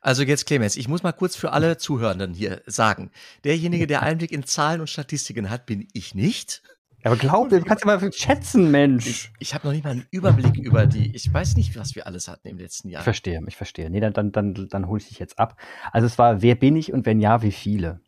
Also 0.00 0.22
jetzt 0.22 0.46
Clemens, 0.46 0.76
ich 0.76 0.88
muss 0.88 1.02
mal 1.02 1.12
kurz 1.12 1.36
für 1.36 1.52
alle 1.52 1.78
Zuhörenden 1.78 2.34
hier 2.34 2.62
sagen. 2.66 3.10
Derjenige, 3.44 3.86
der 3.86 4.02
Einblick 4.02 4.32
in 4.32 4.44
Zahlen 4.44 4.80
und 4.80 4.88
Statistiken 4.88 5.50
hat, 5.50 5.66
bin 5.66 5.88
ich 5.92 6.14
nicht. 6.14 6.62
Aber 7.02 7.16
glaub 7.16 7.50
mir, 7.50 7.60
du 7.60 7.64
kannst 7.64 7.84
ja 7.84 7.96
mal 7.96 8.12
schätzen, 8.12 8.70
Mensch. 8.70 9.06
Ich, 9.06 9.32
ich 9.38 9.54
habe 9.54 9.66
noch 9.66 9.72
nicht 9.72 9.84
mal 9.84 9.90
einen 9.90 10.06
Überblick 10.10 10.58
über 10.58 10.86
die. 10.86 11.14
Ich 11.14 11.32
weiß 11.32 11.56
nicht, 11.56 11.74
was 11.78 11.94
wir 11.94 12.06
alles 12.06 12.28
hatten 12.28 12.48
im 12.48 12.58
letzten 12.58 12.90
Jahr. 12.90 13.00
Ich 13.00 13.04
verstehe, 13.04 13.40
ich 13.46 13.56
verstehe. 13.56 13.88
Nee, 13.88 14.00
dann, 14.00 14.12
dann, 14.12 14.32
dann, 14.32 14.68
dann 14.68 14.86
hole 14.86 15.00
ich 15.00 15.08
dich 15.08 15.18
jetzt 15.18 15.38
ab. 15.38 15.58
Also 15.92 16.06
es 16.06 16.18
war, 16.18 16.42
wer 16.42 16.56
bin 16.56 16.76
ich 16.76 16.92
und 16.92 17.06
wenn 17.06 17.18
ja, 17.18 17.42
wie 17.42 17.52
viele? 17.52 18.00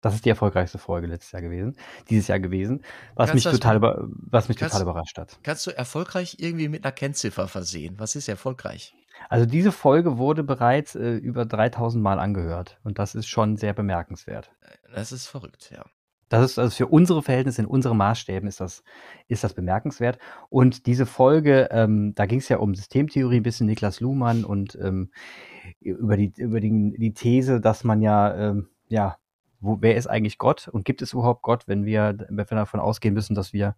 Das 0.00 0.14
ist 0.14 0.24
die 0.24 0.28
erfolgreichste 0.28 0.78
Folge 0.78 1.06
letztes 1.06 1.32
Jahr 1.32 1.42
gewesen, 1.42 1.76
dieses 2.10 2.28
Jahr 2.28 2.38
gewesen, 2.38 2.84
was 3.14 3.30
kannst 3.30 3.46
mich 3.46 3.54
total 3.54 3.76
über, 3.76 4.06
was 4.08 4.48
mich 4.48 4.58
kannst, 4.58 4.74
total 4.74 4.88
überrascht 4.88 5.18
hat. 5.18 5.38
Kannst 5.42 5.66
du 5.66 5.76
erfolgreich 5.76 6.36
irgendwie 6.38 6.68
mit 6.68 6.84
einer 6.84 6.92
Kennziffer 6.92 7.48
versehen? 7.48 7.98
Was 7.98 8.14
ist 8.14 8.28
erfolgreich? 8.28 8.94
Also 9.28 9.46
diese 9.46 9.72
Folge 9.72 10.18
wurde 10.18 10.44
bereits 10.44 10.94
äh, 10.94 11.14
über 11.14 11.46
3000 11.46 12.02
Mal 12.02 12.18
angehört 12.18 12.78
und 12.84 12.98
das 12.98 13.14
ist 13.14 13.26
schon 13.26 13.56
sehr 13.56 13.72
bemerkenswert. 13.72 14.52
Das 14.94 15.12
ist 15.12 15.26
verrückt, 15.26 15.70
ja. 15.74 15.84
Das 16.28 16.50
ist 16.50 16.58
also 16.58 16.74
für 16.74 16.88
unsere 16.88 17.22
Verhältnisse, 17.22 17.62
in 17.62 17.68
unseren 17.68 17.96
Maßstäben 17.98 18.48
ist 18.48 18.60
das, 18.60 18.82
ist 19.28 19.44
das 19.44 19.54
bemerkenswert. 19.54 20.18
Und 20.48 20.86
diese 20.86 21.06
Folge, 21.06 21.68
ähm, 21.70 22.14
da 22.16 22.26
ging 22.26 22.40
es 22.40 22.48
ja 22.48 22.58
um 22.58 22.74
Systemtheorie, 22.74 23.36
ein 23.36 23.44
bisschen 23.44 23.66
Niklas 23.68 24.00
Luhmann 24.00 24.44
und 24.44 24.76
ähm, 24.82 25.10
über, 25.80 26.16
die, 26.16 26.32
über 26.36 26.60
die, 26.60 26.94
die 26.98 27.14
These, 27.14 27.60
dass 27.60 27.84
man 27.84 28.02
ja, 28.02 28.34
ähm, 28.34 28.68
ja, 28.88 29.18
wo, 29.60 29.78
wer 29.80 29.96
ist 29.96 30.06
eigentlich 30.06 30.38
Gott 30.38 30.68
und 30.68 30.84
gibt 30.84 31.02
es 31.02 31.12
überhaupt 31.12 31.42
Gott, 31.42 31.68
wenn 31.68 31.84
wir, 31.84 32.16
wenn 32.28 32.36
wir 32.36 32.44
davon 32.44 32.80
ausgehen 32.80 33.14
müssen, 33.14 33.34
dass 33.34 33.52
wir 33.52 33.76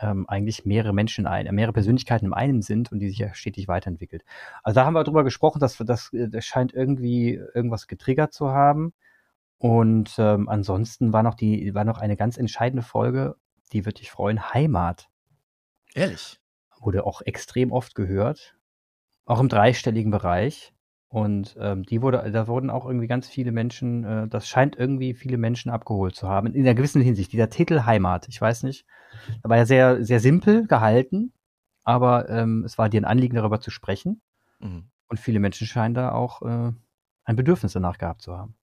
ähm, 0.00 0.28
eigentlich 0.28 0.64
mehrere 0.64 0.92
Menschen, 0.92 1.26
ein, 1.26 1.52
mehrere 1.54 1.72
Persönlichkeiten 1.72 2.26
im 2.26 2.34
einen 2.34 2.62
sind 2.62 2.92
und 2.92 3.00
die 3.00 3.08
sich 3.08 3.18
ja 3.18 3.34
stetig 3.34 3.68
weiterentwickelt. 3.68 4.24
Also 4.62 4.76
da 4.76 4.86
haben 4.86 4.94
wir 4.94 5.04
darüber 5.04 5.24
gesprochen, 5.24 5.60
dass 5.60 5.76
das, 5.78 6.10
das 6.12 6.44
scheint 6.44 6.72
irgendwie 6.72 7.40
irgendwas 7.54 7.86
getriggert 7.86 8.32
zu 8.32 8.50
haben. 8.50 8.92
Und 9.58 10.14
ähm, 10.18 10.48
ansonsten 10.48 11.12
war 11.12 11.24
noch 11.24 11.34
die, 11.34 11.74
war 11.74 11.84
noch 11.84 11.98
eine 11.98 12.16
ganz 12.16 12.36
entscheidende 12.36 12.82
Folge, 12.82 13.34
die 13.72 13.84
wird 13.84 14.00
dich 14.00 14.10
freuen, 14.10 14.52
Heimat. 14.54 15.08
Ehrlich? 15.94 16.40
Wurde 16.80 17.04
auch 17.04 17.22
extrem 17.22 17.72
oft 17.72 17.94
gehört. 17.96 18.56
Auch 19.24 19.40
im 19.40 19.48
dreistelligen 19.48 20.12
Bereich. 20.12 20.72
Und 21.10 21.56
ähm, 21.58 21.84
die 21.84 22.02
wurde, 22.02 22.30
da 22.30 22.46
wurden 22.46 22.68
auch 22.68 22.84
irgendwie 22.84 23.06
ganz 23.06 23.28
viele 23.28 23.50
Menschen, 23.50 24.04
äh, 24.04 24.28
das 24.28 24.46
scheint 24.46 24.76
irgendwie 24.76 25.14
viele 25.14 25.38
Menschen 25.38 25.70
abgeholt 25.70 26.14
zu 26.14 26.28
haben. 26.28 26.48
In 26.48 26.62
einer 26.62 26.74
gewissen 26.74 27.00
Hinsicht. 27.00 27.32
Dieser 27.32 27.48
Titel 27.48 27.86
Heimat, 27.86 28.28
ich 28.28 28.38
weiß 28.40 28.62
nicht. 28.64 28.84
Da 29.42 29.48
war 29.48 29.56
ja 29.56 29.64
sehr, 29.64 30.04
sehr 30.04 30.20
simpel 30.20 30.66
gehalten, 30.66 31.32
aber 31.82 32.28
ähm, 32.28 32.62
es 32.64 32.76
war 32.76 32.90
dir 32.90 33.00
ein 33.00 33.06
Anliegen, 33.06 33.36
darüber 33.36 33.60
zu 33.60 33.70
sprechen. 33.70 34.20
Mhm. 34.60 34.90
Und 35.08 35.18
viele 35.18 35.40
Menschen 35.40 35.66
scheinen 35.66 35.94
da 35.94 36.12
auch 36.12 36.42
äh, 36.42 36.72
ein 37.24 37.36
Bedürfnis 37.36 37.72
danach 37.72 37.96
gehabt 37.96 38.20
zu 38.20 38.36
haben. 38.36 38.54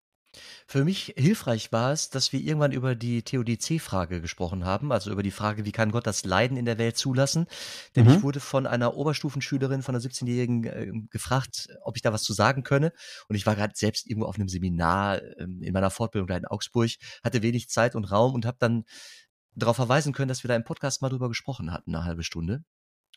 Für 0.68 0.84
mich 0.84 1.13
hilfreich 1.18 1.72
war 1.72 1.92
es, 1.92 2.10
dass 2.10 2.34
wir 2.34 2.39
irgendwann 2.39 2.72
über 2.72 2.96
die 2.96 3.22
Theodizee-Frage 3.22 4.22
gesprochen 4.22 4.65
haben, 4.65 4.92
also 4.92 5.12
über 5.12 5.24
die 5.24 5.32
Frage, 5.32 5.65
wie 5.65 5.72
kann 5.72 5.92
Gott 5.92 6.08
das 6.08 6.25
Leiden 6.25 6.58
in 6.58 6.65
der 6.65 6.77
Welt 6.77 6.98
zulassen? 6.98 7.48
Denn 7.96 8.08
ich 8.08 8.18
mhm. 8.18 8.24
wurde 8.24 8.39
von 8.39 8.65
einer 8.68 8.96
Oberstufenschülerin, 8.96 9.84
von 9.84 9.96
einer 9.96 10.04
17-Jährigen 10.04 10.63
äh, 10.63 10.92
gefragt, 11.10 11.70
ob 11.84 11.96
ich 11.96 12.01
da 12.01 12.13
was 12.13 12.24
zu 12.24 12.34
sagen 12.34 12.63
könne. 12.63 12.92
Und 13.27 13.36
ich 13.36 13.46
war 13.46 13.56
gerade 13.56 13.74
selbst 13.75 14.08
irgendwo 14.08 14.27
auf 14.27 14.36
einem 14.36 14.50
Seminar 14.50 15.22
ähm, 15.38 15.62
in 15.62 15.74
meiner 15.74 15.89
Fortbildung 15.89 16.27
da 16.27 16.38
in 16.38 16.46
Augsburg, 16.46 16.92
hatte 17.24 17.42
wenig 17.42 17.70
Zeit 17.70 17.96
und 17.96 18.06
Raum 18.06 18.34
und 18.34 18.46
habe 18.46 18.58
dann 18.60 18.86
darauf 19.56 19.75
verweisen 19.75 20.13
können, 20.13 20.27
dass 20.27 20.44
wir 20.44 20.50
da 20.50 20.56
im 20.56 20.63
Podcast 20.63 21.01
mal 21.01 21.10
drüber 21.10 21.30
gesprochen 21.30 21.72
hatten, 21.72 21.96
eine 21.96 22.06
halbe 22.06 22.24
Stunde. 22.24 22.63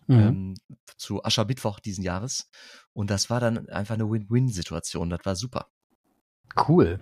Mhm. 0.07 0.17
Ähm, 0.17 0.55
zu 0.97 1.25
Aschermittwoch 1.25 1.81
diesen 1.81 2.03
Jahres. 2.03 2.49
Und 2.93 3.11
das 3.11 3.31
war 3.31 3.41
dann 3.41 3.69
einfach 3.69 3.95
eine 3.95 4.09
Win-Win-Situation. 4.09 5.11
Das 5.11 5.21
war 5.25 5.37
super. 5.37 5.71
Cool. 6.69 7.01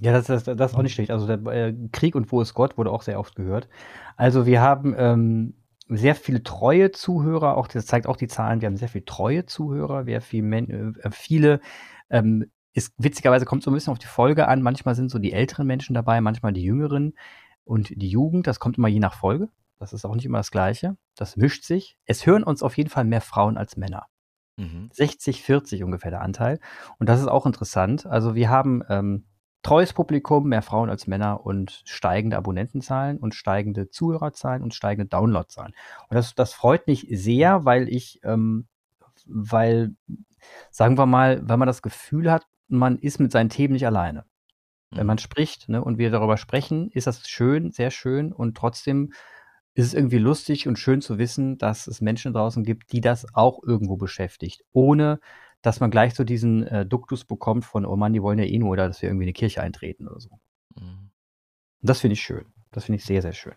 Ja, 0.00 0.12
das, 0.12 0.26
das, 0.26 0.44
das 0.44 0.72
ist 0.72 0.76
auch 0.76 0.82
nicht 0.82 0.94
schlecht. 0.94 1.10
Also 1.10 1.26
der 1.26 1.44
äh, 1.52 1.74
Krieg 1.92 2.14
und 2.14 2.32
Wo 2.32 2.40
ist 2.40 2.54
Gott 2.54 2.76
wurde 2.76 2.90
auch 2.90 3.02
sehr 3.02 3.20
oft 3.20 3.36
gehört. 3.36 3.68
Also 4.16 4.46
wir 4.46 4.60
haben 4.60 4.94
ähm, 4.96 5.54
sehr 5.88 6.14
viele 6.14 6.42
treue 6.42 6.90
Zuhörer, 6.90 7.56
auch 7.56 7.68
das 7.68 7.86
zeigt 7.86 8.06
auch 8.06 8.16
die 8.16 8.26
Zahlen, 8.28 8.60
wir 8.60 8.66
haben 8.66 8.76
sehr 8.76 8.88
viele 8.88 9.04
treue 9.04 9.46
Zuhörer, 9.46 10.06
wir 10.06 10.20
viel 10.20 10.42
Men 10.42 10.94
äh, 11.02 11.10
viele 11.10 11.60
ähm, 12.10 12.50
ist 12.74 12.94
witzigerweise 12.98 13.44
kommt 13.44 13.62
so 13.62 13.70
ein 13.70 13.74
bisschen 13.74 13.92
auf 13.92 13.98
die 13.98 14.06
Folge 14.06 14.48
an. 14.48 14.62
Manchmal 14.62 14.94
sind 14.94 15.10
so 15.10 15.18
die 15.18 15.32
älteren 15.32 15.66
Menschen 15.66 15.94
dabei, 15.94 16.20
manchmal 16.20 16.52
die 16.52 16.62
jüngeren 16.62 17.14
und 17.64 17.90
die 17.90 18.08
Jugend. 18.08 18.46
Das 18.46 18.60
kommt 18.60 18.78
immer 18.78 18.88
je 18.88 19.00
nach 19.00 19.14
Folge. 19.14 19.48
Das 19.78 19.92
ist 19.92 20.04
auch 20.04 20.14
nicht 20.14 20.24
immer 20.24 20.38
das 20.38 20.50
Gleiche. 20.50 20.96
Das 21.16 21.36
mischt 21.36 21.64
sich. 21.64 21.96
Es 22.06 22.24
hören 22.26 22.44
uns 22.44 22.62
auf 22.62 22.76
jeden 22.76 22.90
Fall 22.90 23.04
mehr 23.04 23.20
Frauen 23.20 23.58
als 23.58 23.76
Männer. 23.76 24.06
Mhm. 24.56 24.90
60, 24.92 25.42
40 25.42 25.82
ungefähr 25.82 26.10
der 26.10 26.22
Anteil. 26.22 26.60
Und 26.98 27.08
das 27.08 27.20
ist 27.20 27.28
auch 27.28 27.46
interessant. 27.46 28.06
Also 28.06 28.34
wir 28.34 28.50
haben 28.50 28.82
ähm, 28.88 29.24
treues 29.62 29.92
Publikum, 29.92 30.48
mehr 30.48 30.62
Frauen 30.62 30.90
als 30.90 31.06
Männer 31.06 31.44
und 31.46 31.82
steigende 31.84 32.36
Abonnentenzahlen 32.36 33.18
und 33.18 33.34
steigende 33.34 33.90
Zuhörerzahlen 33.90 34.62
und 34.62 34.74
steigende 34.74 35.08
Downloadzahlen. 35.08 35.72
Und 36.08 36.14
das, 36.14 36.34
das 36.34 36.52
freut 36.52 36.86
mich 36.86 37.06
sehr, 37.10 37.64
weil 37.64 37.88
ich, 37.88 38.20
ähm, 38.24 38.66
weil, 39.26 39.94
sagen 40.70 40.98
wir 40.98 41.06
mal, 41.06 41.40
wenn 41.48 41.58
man 41.58 41.68
das 41.68 41.82
Gefühl 41.82 42.30
hat, 42.30 42.46
man 42.68 42.98
ist 42.98 43.20
mit 43.20 43.32
seinen 43.32 43.50
Themen 43.50 43.74
nicht 43.74 43.86
alleine. 43.86 44.24
Wenn 44.90 45.02
mhm. 45.02 45.08
man 45.08 45.18
spricht 45.18 45.68
ne, 45.68 45.82
und 45.82 45.98
wir 45.98 46.10
darüber 46.10 46.36
sprechen, 46.36 46.90
ist 46.90 47.06
das 47.06 47.28
schön, 47.28 47.70
sehr 47.70 47.90
schön 47.90 48.32
und 48.32 48.56
trotzdem 48.56 49.12
ist 49.74 49.86
es 49.86 49.94
irgendwie 49.94 50.18
lustig 50.18 50.68
und 50.68 50.78
schön 50.78 51.00
zu 51.00 51.18
wissen, 51.18 51.58
dass 51.58 51.86
es 51.86 52.00
Menschen 52.00 52.32
draußen 52.32 52.64
gibt, 52.64 52.92
die 52.92 53.00
das 53.00 53.26
auch 53.34 53.62
irgendwo 53.62 53.96
beschäftigt, 53.96 54.64
ohne 54.72 55.18
dass 55.62 55.80
man 55.80 55.90
gleich 55.90 56.14
so 56.14 56.24
diesen 56.24 56.66
äh, 56.66 56.84
Duktus 56.84 57.24
bekommt 57.24 57.64
von, 57.64 57.86
oh 57.86 57.96
Mann, 57.96 58.12
die 58.12 58.22
wollen 58.22 58.38
ja 58.38 58.44
eh 58.44 58.58
nur, 58.58 58.70
oder 58.70 58.88
dass 58.88 59.00
wir 59.00 59.08
irgendwie 59.08 59.24
in 59.24 59.28
eine 59.28 59.32
Kirche 59.32 59.62
eintreten 59.62 60.08
oder 60.08 60.20
so. 60.20 60.30
Mhm. 60.74 61.10
Und 61.80 61.88
das 61.88 62.00
finde 62.00 62.14
ich 62.14 62.22
schön. 62.22 62.46
Das 62.72 62.84
finde 62.84 62.96
ich 62.98 63.04
sehr, 63.04 63.22
sehr 63.22 63.32
schön. 63.32 63.54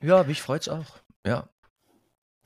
Ja, 0.00 0.22
mich 0.24 0.42
freut 0.42 0.62
es 0.62 0.68
auch. 0.68 0.98
Ja. 1.24 1.48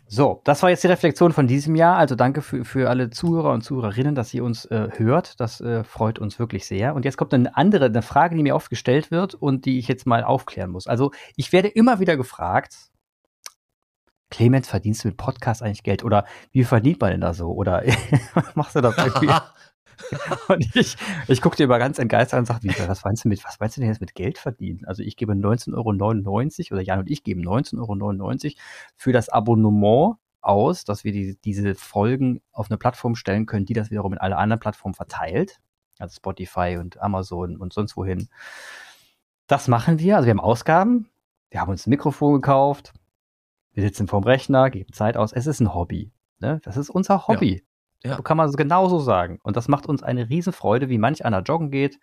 So, 0.08 0.40
das 0.44 0.62
war 0.62 0.70
jetzt 0.70 0.84
die 0.84 0.88
Reflexion 0.88 1.32
von 1.32 1.48
diesem 1.48 1.74
Jahr. 1.74 1.96
Also 1.96 2.14
danke 2.14 2.40
für, 2.40 2.64
für 2.64 2.88
alle 2.88 3.10
Zuhörer 3.10 3.52
und 3.52 3.62
Zuhörerinnen, 3.62 4.14
dass 4.14 4.32
ihr 4.32 4.44
uns 4.44 4.64
äh, 4.66 4.88
hört. 4.96 5.40
Das 5.40 5.60
äh, 5.60 5.82
freut 5.82 6.20
uns 6.20 6.38
wirklich 6.38 6.66
sehr. 6.66 6.94
Und 6.94 7.04
jetzt 7.04 7.16
kommt 7.16 7.34
eine 7.34 7.56
andere, 7.56 7.86
eine 7.86 8.02
Frage, 8.02 8.36
die 8.36 8.42
mir 8.44 8.54
oft 8.54 8.70
gestellt 8.70 9.10
wird 9.10 9.34
und 9.34 9.64
die 9.64 9.78
ich 9.80 9.88
jetzt 9.88 10.06
mal 10.06 10.22
aufklären 10.22 10.70
muss. 10.70 10.86
Also 10.86 11.10
ich 11.34 11.52
werde 11.52 11.68
immer 11.68 11.98
wieder 11.98 12.16
gefragt, 12.16 12.76
Clemens, 14.30 14.68
verdienst 14.68 15.02
du 15.02 15.08
mit 15.08 15.16
Podcast 15.16 15.62
eigentlich 15.62 15.82
Geld? 15.82 16.04
Oder 16.04 16.24
wie 16.52 16.64
verdient 16.64 17.00
man 17.00 17.10
denn 17.10 17.20
da 17.20 17.34
so? 17.34 17.50
Oder 17.50 17.82
machst 18.54 18.76
du 18.76 18.80
das 18.80 18.96
irgendwie? 19.04 19.34
und 20.48 20.76
ich, 20.76 20.96
ich 21.28 21.40
gucke 21.40 21.56
dir 21.56 21.64
immer 21.64 21.78
ganz 21.78 21.98
entgeistert 21.98 22.38
und 22.38 22.46
sage, 22.46 22.64
wie, 22.64 22.88
was 22.88 23.04
meinst 23.04 23.24
du 23.24 23.28
mit, 23.28 23.44
was 23.44 23.58
meinst 23.60 23.76
du 23.76 23.80
denn 23.80 23.90
jetzt 23.90 24.00
mit 24.00 24.14
Geld 24.14 24.38
verdienen? 24.38 24.84
Also 24.86 25.02
ich 25.02 25.16
gebe 25.16 25.32
19,99 25.32 25.74
Euro 25.74 26.74
oder 26.74 26.82
Jan 26.82 26.98
und 27.00 27.10
ich 27.10 27.22
geben 27.22 27.42
19,99 27.42 28.44
Euro 28.44 28.52
für 28.96 29.12
das 29.12 29.28
Abonnement 29.28 30.16
aus, 30.40 30.84
dass 30.84 31.04
wir 31.04 31.12
die, 31.12 31.36
diese 31.44 31.74
Folgen 31.74 32.40
auf 32.52 32.70
eine 32.70 32.78
Plattform 32.78 33.16
stellen 33.16 33.46
können, 33.46 33.66
die 33.66 33.74
das 33.74 33.90
wiederum 33.90 34.12
in 34.12 34.18
alle 34.18 34.36
anderen 34.36 34.60
Plattformen 34.60 34.94
verteilt. 34.94 35.60
Also 35.98 36.14
Spotify 36.16 36.76
und 36.78 37.00
Amazon 37.00 37.56
und 37.56 37.72
sonst 37.72 37.96
wohin. 37.96 38.28
Das 39.46 39.68
machen 39.68 39.98
wir. 39.98 40.16
Also 40.16 40.26
wir 40.26 40.30
haben 40.30 40.40
Ausgaben. 40.40 41.08
Wir 41.50 41.60
haben 41.60 41.70
uns 41.70 41.86
ein 41.86 41.90
Mikrofon 41.90 42.34
gekauft. 42.34 42.92
Wir 43.72 43.82
sitzen 43.82 44.08
vorm 44.08 44.24
Rechner, 44.24 44.70
geben 44.70 44.92
Zeit 44.92 45.16
aus. 45.16 45.32
Es 45.32 45.46
ist 45.46 45.60
ein 45.60 45.74
Hobby. 45.74 46.12
Ne? 46.38 46.60
Das 46.64 46.76
ist 46.76 46.90
unser 46.90 47.26
Hobby. 47.28 47.56
Ja. 47.56 47.65
Ja. 48.06 48.20
Kann 48.22 48.36
man 48.36 48.48
es 48.48 48.56
genauso 48.56 48.98
sagen. 48.98 49.38
Und 49.42 49.56
das 49.56 49.68
macht 49.68 49.86
uns 49.86 50.02
eine 50.02 50.28
Riesenfreude, 50.28 50.88
wie 50.88 50.98
manch 50.98 51.24
einer 51.24 51.42
joggen 51.42 51.70
geht. 51.70 51.98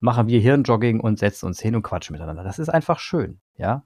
Machen 0.00 0.28
wir 0.28 0.40
Hirnjogging 0.40 1.00
und 1.00 1.18
setzen 1.18 1.46
uns 1.46 1.60
hin 1.60 1.74
und 1.74 1.82
quatschen 1.82 2.14
miteinander. 2.14 2.44
Das 2.44 2.58
ist 2.58 2.68
einfach 2.68 2.98
schön. 2.98 3.40
Ja. 3.56 3.84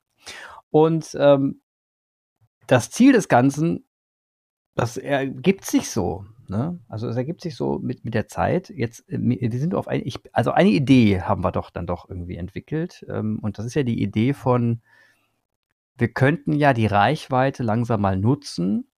Und 0.70 1.16
ähm, 1.18 1.60
das 2.66 2.90
Ziel 2.90 3.12
des 3.12 3.28
Ganzen, 3.28 3.84
das 4.74 4.96
ergibt 4.96 5.64
sich 5.64 5.90
so. 5.90 6.24
Ne? 6.48 6.80
Also 6.88 7.08
es 7.08 7.16
ergibt 7.16 7.42
sich 7.42 7.54
so 7.54 7.78
mit, 7.78 8.04
mit 8.04 8.14
der 8.14 8.26
Zeit. 8.26 8.70
Jetzt, 8.70 9.08
äh, 9.08 9.18
wir 9.20 9.58
sind 9.58 9.74
auf 9.74 9.88
ein, 9.88 10.02
ich, 10.04 10.18
also 10.32 10.50
eine 10.50 10.70
Idee 10.70 11.22
haben 11.22 11.44
wir 11.44 11.52
doch 11.52 11.70
dann 11.70 11.86
doch 11.86 12.08
irgendwie 12.08 12.36
entwickelt. 12.36 13.06
Ähm, 13.08 13.38
und 13.40 13.58
das 13.58 13.66
ist 13.66 13.74
ja 13.74 13.84
die 13.84 14.02
Idee 14.02 14.32
von 14.32 14.82
wir 16.00 16.08
könnten 16.08 16.54
ja 16.54 16.72
die 16.72 16.86
Reichweite 16.86 17.62
langsam 17.62 18.00
mal 18.00 18.16
nutzen, 18.16 18.89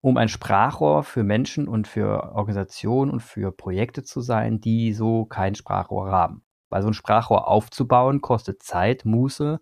um 0.00 0.16
ein 0.16 0.28
Sprachrohr 0.28 1.02
für 1.02 1.24
Menschen 1.24 1.68
und 1.68 1.88
für 1.88 2.32
Organisationen 2.34 3.10
und 3.10 3.20
für 3.20 3.50
Projekte 3.52 4.04
zu 4.04 4.20
sein, 4.20 4.60
die 4.60 4.92
so 4.92 5.24
kein 5.24 5.54
Sprachrohr 5.54 6.10
haben. 6.10 6.44
Weil 6.68 6.82
so 6.82 6.88
ein 6.88 6.94
Sprachrohr 6.94 7.48
aufzubauen 7.48 8.20
kostet 8.20 8.62
Zeit, 8.62 9.04
Muße 9.04 9.60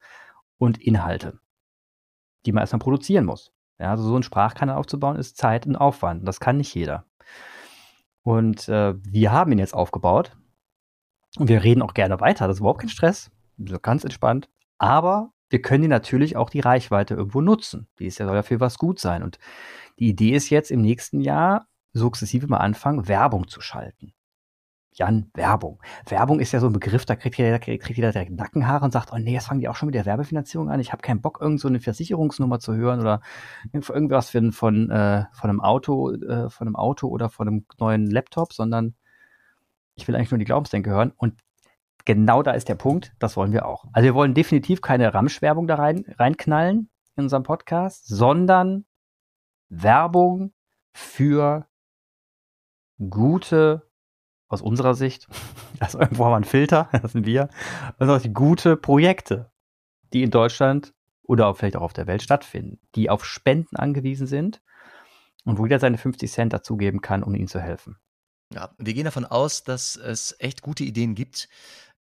und 0.58 0.78
Inhalte, 0.78 1.38
die 2.44 2.52
man 2.52 2.62
erstmal 2.62 2.80
produzieren 2.80 3.24
muss. 3.24 3.52
Ja, 3.78 3.90
also 3.90 4.04
so 4.04 4.16
ein 4.16 4.22
Sprachkanal 4.22 4.76
aufzubauen 4.76 5.16
ist 5.16 5.36
Zeit 5.36 5.66
und 5.66 5.76
Aufwand. 5.76 6.26
Das 6.26 6.40
kann 6.40 6.56
nicht 6.56 6.74
jeder. 6.74 7.04
Und 8.22 8.68
äh, 8.68 8.94
wir 9.04 9.32
haben 9.32 9.52
ihn 9.52 9.58
jetzt 9.58 9.74
aufgebaut. 9.74 10.36
Und 11.38 11.48
wir 11.48 11.62
reden 11.62 11.82
auch 11.82 11.94
gerne 11.94 12.18
weiter. 12.20 12.46
Das 12.46 12.56
ist 12.56 12.60
überhaupt 12.60 12.80
kein 12.80 12.88
Stress. 12.88 13.30
Ganz 13.82 14.04
entspannt. 14.04 14.48
Aber 14.78 15.32
wir 15.48 15.62
können 15.62 15.82
die 15.82 15.88
natürlich 15.88 16.36
auch 16.36 16.50
die 16.50 16.60
Reichweite 16.60 17.14
irgendwo 17.14 17.40
nutzen. 17.40 17.88
Die 17.98 18.06
ist 18.06 18.18
ja, 18.18 18.26
soll 18.26 18.34
ja 18.34 18.42
für 18.42 18.60
was 18.60 18.78
gut 18.78 18.98
sein. 18.98 19.22
Und 19.22 19.38
die 19.98 20.08
Idee 20.08 20.34
ist 20.34 20.50
jetzt 20.50 20.70
im 20.70 20.82
nächsten 20.82 21.20
Jahr 21.20 21.68
sukzessive 21.92 22.46
mal 22.46 22.58
anfangen, 22.58 23.08
Werbung 23.08 23.48
zu 23.48 23.60
schalten. 23.60 24.12
Jan, 24.92 25.30
Werbung. 25.34 25.82
Werbung 26.06 26.40
ist 26.40 26.52
ja 26.52 26.60
so 26.60 26.68
ein 26.68 26.72
Begriff, 26.72 27.04
da 27.04 27.16
kriegt 27.16 27.36
jeder, 27.36 27.58
kriegt 27.58 27.96
jeder 27.96 28.12
direkt 28.12 28.32
Nackenhaare 28.32 28.82
und 28.82 28.92
sagt, 28.92 29.12
oh 29.12 29.18
nee, 29.18 29.34
jetzt 29.34 29.46
fangen 29.46 29.60
die 29.60 29.68
auch 29.68 29.76
schon 29.76 29.88
mit 29.88 29.94
der 29.94 30.06
Werbefinanzierung 30.06 30.70
an. 30.70 30.80
Ich 30.80 30.90
habe 30.90 31.02
keinen 31.02 31.20
Bock, 31.20 31.38
irgend 31.40 31.60
so 31.60 31.68
eine 31.68 31.80
Versicherungsnummer 31.80 32.60
zu 32.60 32.74
hören 32.74 33.00
oder 33.00 33.20
irgendwas 33.72 34.30
von, 34.30 34.52
von, 34.52 34.90
äh, 34.90 35.24
von 35.32 35.50
einem 35.50 35.60
Auto, 35.60 36.12
äh, 36.12 36.48
von 36.48 36.66
einem 36.66 36.76
Auto 36.76 37.08
oder 37.08 37.28
von 37.28 37.46
einem 37.46 37.66
neuen 37.78 38.10
Laptop, 38.10 38.54
sondern 38.54 38.94
ich 39.96 40.08
will 40.08 40.14
eigentlich 40.14 40.30
nur 40.30 40.38
die 40.38 40.46
Glaubensdenke 40.46 40.90
hören. 40.90 41.12
Und 41.14 41.34
genau 42.06 42.42
da 42.42 42.52
ist 42.52 42.70
der 42.70 42.76
Punkt, 42.76 43.12
das 43.18 43.36
wollen 43.36 43.52
wir 43.52 43.66
auch. 43.66 43.84
Also 43.92 44.04
wir 44.04 44.14
wollen 44.14 44.32
definitiv 44.32 44.80
keine 44.80 45.12
Ramschwerbung 45.12 45.66
da 45.66 45.74
rein, 45.74 46.06
reinknallen 46.18 46.88
in 47.16 47.24
unserem 47.24 47.42
Podcast, 47.42 48.06
sondern 48.06 48.86
Werbung 49.68 50.54
für 50.92 51.68
gute 53.10 53.82
aus 54.48 54.62
unserer 54.62 54.94
Sicht, 54.94 55.26
also 55.80 55.98
irgendwo 55.98 56.24
haben 56.24 56.32
wir 56.32 56.36
einen 56.36 56.44
Filter, 56.44 56.88
das 57.02 57.12
sind 57.12 57.26
wir, 57.26 57.50
also 57.98 58.18
gute 58.30 58.76
Projekte, 58.76 59.50
die 60.12 60.22
in 60.22 60.30
Deutschland 60.30 60.94
oder 61.22 61.52
vielleicht 61.54 61.76
auch 61.76 61.82
auf 61.82 61.92
der 61.92 62.06
Welt 62.06 62.22
stattfinden, 62.22 62.80
die 62.94 63.10
auf 63.10 63.24
Spenden 63.24 63.76
angewiesen 63.76 64.28
sind 64.28 64.62
und 65.44 65.58
wo 65.58 65.64
jeder 65.64 65.80
seine 65.80 65.98
50 65.98 66.30
Cent 66.30 66.52
dazugeben 66.52 67.00
kann, 67.00 67.24
um 67.24 67.34
ihnen 67.34 67.48
zu 67.48 67.60
helfen. 67.60 67.98
Ja, 68.54 68.70
wir 68.78 68.94
gehen 68.94 69.04
davon 69.04 69.24
aus, 69.24 69.64
dass 69.64 69.96
es 69.96 70.36
echt 70.38 70.62
gute 70.62 70.84
Ideen 70.84 71.16
gibt 71.16 71.48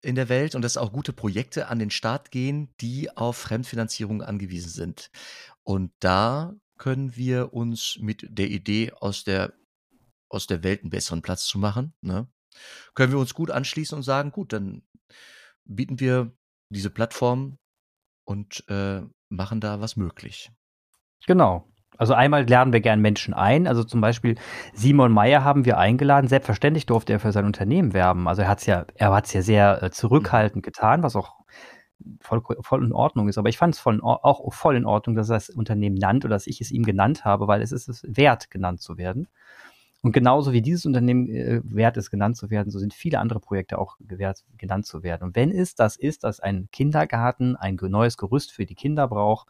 in 0.02 0.16
der 0.16 0.30
Welt 0.30 0.56
und 0.56 0.62
dass 0.62 0.78
auch 0.78 0.92
gute 0.92 1.14
Projekte 1.14 1.68
an 1.68 1.80
den 1.80 1.90
Start 1.90 2.32
gehen, 2.32 2.70
die 2.82 3.16
auf 3.16 3.38
Fremdfinanzierung 3.38 4.22
angewiesen 4.22 4.70
sind. 4.70 5.10
Und 5.64 5.92
da 6.00 6.54
können 6.78 7.16
wir 7.16 7.54
uns 7.54 7.98
mit 8.00 8.26
der 8.30 8.50
Idee 8.50 8.92
aus 8.92 9.24
der 9.24 9.54
aus 10.30 10.48
der 10.48 10.64
Welt 10.64 10.82
einen 10.82 10.90
besseren 10.90 11.22
Platz 11.22 11.46
zu 11.46 11.58
machen, 11.58 11.94
ne? 12.02 12.28
können 12.94 13.12
wir 13.12 13.20
uns 13.20 13.34
gut 13.34 13.52
anschließen 13.52 13.96
und 13.96 14.04
sagen, 14.04 14.32
gut, 14.32 14.54
dann 14.54 14.82
bieten 15.66 16.00
wir 16.00 16.32
diese 16.70 16.90
Plattform 16.90 17.58
und 18.26 18.68
äh, 18.70 19.02
machen 19.30 19.62
da 19.62 19.82
was 19.82 19.96
möglich. 19.96 20.52
Genau. 21.28 21.68
Also 21.98 22.14
einmal 22.14 22.48
laden 22.48 22.74
wir 22.74 22.82
gern 22.82 23.02
Menschen 23.02 23.34
ein. 23.34 23.68
Also 23.68 23.84
zum 23.84 24.02
Beispiel 24.02 24.36
Simon 24.74 25.12
Meyer 25.12 25.44
haben 25.44 25.66
wir 25.66 25.78
eingeladen. 25.78 26.28
Selbstverständlich 26.28 26.86
durfte 26.86 27.14
er 27.14 27.20
für 27.20 27.32
sein 27.32 27.46
Unternehmen 27.46 27.94
werben. 27.94 28.28
Also 28.28 28.44
er 28.44 28.48
hat 28.48 28.60
es 28.60 28.66
ja, 28.66 28.86
er 28.96 29.14
hat 29.14 29.26
es 29.26 29.34
ja 29.34 29.42
sehr 29.42 29.84
äh, 29.84 29.92
zurückhaltend 29.92 30.64
mhm. 30.64 30.68
getan, 30.68 31.04
was 31.04 31.16
auch 31.16 31.36
voll, 32.22 32.42
voll 32.62 32.84
in 32.84 32.94
Ordnung 32.94 33.28
ist. 33.28 33.38
Aber 33.38 33.50
ich 33.50 33.58
fand 33.58 33.76
es 33.76 33.86
auch 33.86 34.54
voll 34.54 34.76
in 34.76 34.86
Ordnung, 34.86 35.16
dass 35.16 35.30
er 35.30 35.36
das 35.36 35.50
Unternehmen 35.50 35.96
nannt 35.96 36.26
oder 36.26 36.36
dass 36.36 36.48
ich 36.48 36.62
es 36.62 36.72
ihm 36.72 36.84
genannt 36.84 37.26
habe, 37.26 37.48
weil 37.48 37.62
es 37.62 37.72
ist 37.72 37.88
es 37.88 38.04
wert, 38.08 38.52
genannt 38.52 38.82
zu 38.82 38.98
werden. 38.98 39.28
Und 40.02 40.12
genauso 40.12 40.54
wie 40.54 40.62
dieses 40.62 40.86
Unternehmen 40.86 41.28
äh, 41.30 41.62
wert 41.64 41.98
ist, 41.98 42.12
genannt 42.12 42.38
zu 42.38 42.52
werden, 42.52 42.70
so 42.70 42.78
sind 42.78 42.94
viele 42.94 43.20
andere 43.20 43.40
Projekte 43.40 43.80
auch 43.80 43.96
wert, 44.00 44.44
genannt 44.58 44.86
zu 44.86 45.02
werden. 45.02 45.24
Und 45.24 45.36
wenn 45.36 45.52
es 45.52 45.74
das 45.74 45.96
ist, 45.96 46.24
dass 46.24 46.40
ein 46.40 46.70
Kindergarten 46.72 47.56
ein 47.56 47.76
neues 47.82 48.16
Gerüst 48.16 48.52
für 48.52 48.68
die 48.68 48.76
Kinder 48.76 49.08
braucht 49.08 49.48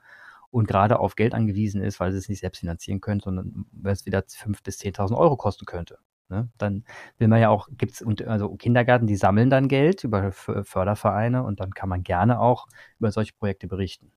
und 0.56 0.70
gerade 0.70 1.00
auf 1.02 1.18
Geld 1.18 1.34
angewiesen 1.34 1.82
ist, 1.82 2.00
weil 2.00 2.14
sie 2.14 2.18
es 2.18 2.30
nicht 2.30 2.40
selbst 2.40 2.60
finanzieren 2.60 3.02
können, 3.02 3.20
sondern 3.20 3.66
weil 3.74 3.92
es 3.92 4.06
wieder 4.06 4.20
5.000 4.20 4.64
bis 4.64 4.80
10.000 4.80 5.18
Euro 5.18 5.36
kosten 5.36 5.66
könnte. 5.66 6.00
Ne? 6.30 6.50
Dann 6.58 6.86
will 7.18 7.28
man 7.28 7.42
ja 7.42 7.50
auch, 7.50 7.68
gibt 7.78 7.92
es 7.92 8.26
also 8.26 8.56
Kindergarten, 8.56 9.06
die 9.06 9.18
sammeln 9.18 9.50
dann 9.50 9.68
Geld 9.68 10.06
über 10.06 10.32
Fördervereine 10.32 11.44
und 11.44 11.60
dann 11.60 11.72
kann 11.72 11.90
man 11.90 12.04
gerne 12.04 12.40
auch 12.40 12.68
über 13.00 13.12
solche 13.12 13.34
Projekte 13.34 13.68
berichten. 13.68 14.14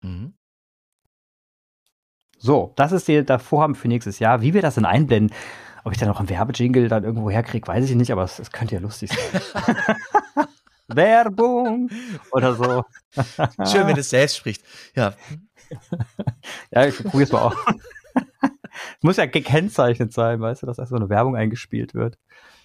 Mhm. 0.00 0.32
So, 2.38 2.72
das 2.76 2.92
ist 2.92 3.06
der, 3.06 3.22
der 3.22 3.38
Vorhaben 3.38 3.74
für 3.74 3.88
nächstes 3.88 4.18
Jahr. 4.18 4.40
Wie 4.40 4.54
wir 4.54 4.62
das 4.62 4.76
dann 4.76 4.86
einblenden, 4.86 5.36
ob 5.84 5.92
ich 5.92 5.98
dann 5.98 6.08
noch 6.08 6.18
einen 6.18 6.30
Werbejingle 6.30 6.88
dann 6.88 7.04
irgendwo 7.04 7.30
herkriege, 7.30 7.68
weiß 7.68 7.84
ich 7.90 7.94
nicht, 7.94 8.10
aber 8.10 8.24
es, 8.24 8.38
es 8.38 8.52
könnte 8.52 8.74
ja 8.74 8.80
lustig 8.80 9.10
sein. 9.12 9.42
Werbung 10.96 11.90
oder 12.32 12.54
so. 12.54 12.84
Schön, 13.70 13.86
wenn 13.86 13.96
es 13.96 14.10
selbst 14.10 14.38
spricht. 14.38 14.64
Ja. 14.94 15.14
ja, 16.70 16.86
ich 16.86 16.96
probiere 16.96 17.22
es 17.22 17.32
mal 17.32 17.42
auch. 17.42 17.56
Es 18.14 18.22
muss 19.02 19.16
ja 19.16 19.26
gekennzeichnet 19.26 20.12
sein, 20.12 20.40
weißt 20.40 20.62
du, 20.62 20.66
dass 20.66 20.78
erst 20.78 20.90
so 20.90 20.96
eine 20.96 21.08
Werbung 21.08 21.36
eingespielt 21.36 21.94
wird. 21.94 22.18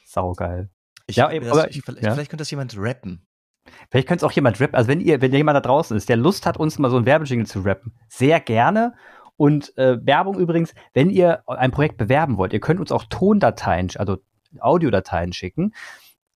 Saugeil. 0.06 0.70
Ich, 1.08 1.18
ja, 1.18 1.28
das, 1.28 1.52
aber, 1.52 1.70
ich, 1.70 1.82
vielleicht, 1.84 2.04
ja? 2.04 2.14
vielleicht 2.14 2.32
könnte 2.32 2.42
das 2.42 2.52
jemand 2.52 2.76
rappen. 2.78 3.26
Vielleicht 3.90 4.08
könnte 4.08 4.26
es 4.26 4.30
auch 4.30 4.34
jemand 4.34 4.60
rappen. 4.60 4.76
Also 4.76 4.88
wenn 4.88 5.02
ihr, 5.02 5.22
wenn 5.22 5.34
jemand 5.34 5.56
da 5.56 5.62
draußen 5.62 5.96
ist, 5.96 6.10
der 6.10 6.18
Lust 6.18 6.46
hat, 6.46 6.58
uns 6.58 6.80
mal 6.80 6.90
so 6.90 6.98
ein 6.98 7.06
Werbejingle 7.06 7.46
zu 7.46 7.62
rappen, 7.62 7.94
sehr 8.08 8.40
gerne. 8.40 8.94
Und 9.38 9.76
äh, 9.78 9.98
Werbung 10.06 10.38
übrigens, 10.38 10.74
wenn 10.94 11.10
ihr 11.10 11.44
ein 11.48 11.72
Projekt 11.72 11.98
bewerben 11.98 12.38
wollt, 12.38 12.54
ihr 12.54 12.60
könnt 12.60 12.80
uns 12.80 12.92
auch 12.92 13.06
Tondateien, 13.10 13.90
also 13.96 14.18
Audiodateien 14.60 15.34
schicken, 15.34 15.74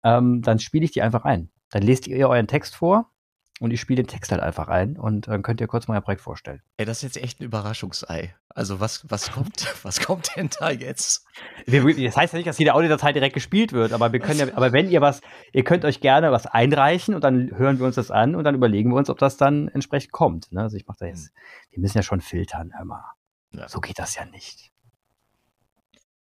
ähm, 0.03 0.41
dann 0.41 0.59
spiele 0.59 0.85
ich 0.85 0.91
die 0.91 1.01
einfach 1.01 1.25
ein. 1.25 1.49
Dann 1.75 1.83
lest 1.83 2.07
ihr 2.07 2.29
euren 2.29 2.47
Text 2.47 2.73
vor 2.73 3.11
und 3.59 3.71
ich 3.71 3.81
spiele 3.81 4.01
den 4.01 4.07
Text 4.07 4.31
halt 4.31 4.41
einfach 4.41 4.69
ein 4.69 4.95
und 4.97 5.27
dann 5.27 5.43
könnt 5.43 5.59
ihr 5.59 5.67
kurz 5.67 5.89
mal 5.89 5.95
euer 5.95 6.01
Projekt 6.01 6.21
vorstellen. 6.21 6.61
Ey, 6.77 6.85
das 6.85 7.03
ist 7.03 7.15
jetzt 7.15 7.21
echt 7.21 7.41
ein 7.41 7.43
Überraschungsei. 7.43 8.33
Also 8.47 8.79
was, 8.79 9.03
was 9.09 9.33
kommt, 9.33 9.75
was 9.83 9.99
kommt 9.99 10.29
denn 10.37 10.49
da 10.57 10.71
jetzt? 10.71 11.25
Das 11.65 12.15
heißt 12.15 12.31
ja 12.31 12.37
nicht, 12.37 12.47
dass 12.47 12.59
jede 12.59 12.75
Audiodatei 12.75 13.11
direkt 13.11 13.33
gespielt 13.33 13.73
wird, 13.73 13.91
aber 13.91 14.13
wir 14.13 14.21
können 14.21 14.39
ja, 14.39 14.55
aber 14.55 14.71
wenn 14.71 14.89
ihr 14.89 15.01
was, 15.01 15.19
ihr 15.51 15.65
könnt 15.65 15.83
euch 15.83 15.99
gerne 15.99 16.31
was 16.31 16.47
einreichen 16.47 17.13
und 17.13 17.25
dann 17.25 17.51
hören 17.57 17.77
wir 17.77 17.85
uns 17.85 17.95
das 17.95 18.09
an 18.09 18.35
und 18.35 18.45
dann 18.45 18.55
überlegen 18.55 18.91
wir 18.91 18.95
uns, 18.95 19.09
ob 19.09 19.17
das 19.17 19.35
dann 19.35 19.67
entsprechend 19.67 20.13
kommt. 20.13 20.53
Ne? 20.53 20.61
Also 20.61 20.77
ich 20.77 20.87
mache 20.87 20.99
da 21.01 21.07
jetzt, 21.07 21.25
hm. 21.25 21.33
wir 21.71 21.81
müssen 21.81 21.97
ja 21.97 22.03
schon 22.03 22.21
filtern, 22.21 22.71
hör 22.73 22.85
mal. 22.85 23.03
Ja. 23.51 23.67
So 23.67 23.81
geht 23.81 23.99
das 23.99 24.15
ja 24.15 24.23
nicht. 24.23 24.71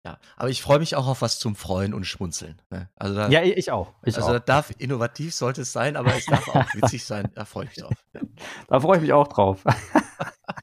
Ja, 0.03 0.17
aber 0.35 0.49
ich 0.49 0.63
freue 0.63 0.79
mich 0.79 0.95
auch 0.95 1.05
auf 1.05 1.21
was 1.21 1.37
zum 1.37 1.55
Freuen 1.55 1.93
und 1.93 2.05
Schmunzeln. 2.05 2.59
Ne? 2.71 2.89
Also 2.95 3.15
da, 3.15 3.29
ja, 3.29 3.43
ich 3.43 3.71
auch. 3.71 3.93
Ich 4.03 4.15
also 4.15 4.29
auch. 4.29 4.33
das 4.33 4.45
darf 4.45 4.73
innovativ 4.79 5.35
sollte 5.35 5.61
es 5.61 5.71
sein, 5.71 5.95
aber 5.95 6.15
es 6.15 6.25
darf 6.25 6.47
auch 6.47 6.65
witzig 6.73 7.05
sein. 7.05 7.29
Da 7.35 7.45
freue 7.45 7.65
ich 7.65 7.77
mich 7.77 7.85
drauf. 7.85 7.93
Da 8.67 8.79
freue 8.79 8.97
ich 8.97 9.01
mich 9.03 9.13
auch 9.13 9.27
drauf. 9.27 9.63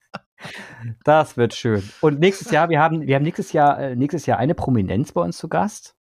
das 1.05 1.37
wird 1.37 1.55
schön. 1.55 1.89
Und 2.01 2.19
nächstes 2.19 2.51
Jahr, 2.51 2.69
wir 2.69 2.81
haben, 2.81 3.03
wir 3.03 3.15
haben 3.15 3.23
nächstes 3.23 3.53
Jahr, 3.53 3.79
äh, 3.79 3.95
nächstes 3.95 4.27
Jahr 4.27 4.39
eine 4.39 4.55
Prominenz 4.57 5.13
bei 5.13 5.21
uns 5.21 5.39
zu 5.39 5.49
Gast. 5.49 5.95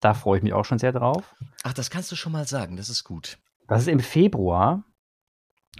Da 0.00 0.14
freue 0.14 0.38
ich 0.38 0.42
mich 0.42 0.54
auch 0.54 0.64
schon 0.64 0.78
sehr 0.78 0.92
drauf. 0.92 1.34
Ach, 1.62 1.74
das 1.74 1.90
kannst 1.90 2.10
du 2.10 2.16
schon 2.16 2.32
mal 2.32 2.46
sagen. 2.46 2.78
Das 2.78 2.88
ist 2.88 3.04
gut. 3.04 3.38
Das 3.68 3.82
ist 3.82 3.88
im 3.88 4.00
Februar. 4.00 4.84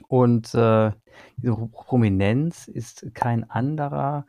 Und 0.09 0.55
äh, 0.55 0.93
diese 1.39 1.57
Prominenz 1.73 2.69
ist 2.69 3.07
kein 3.15 3.49
anderer 3.49 4.27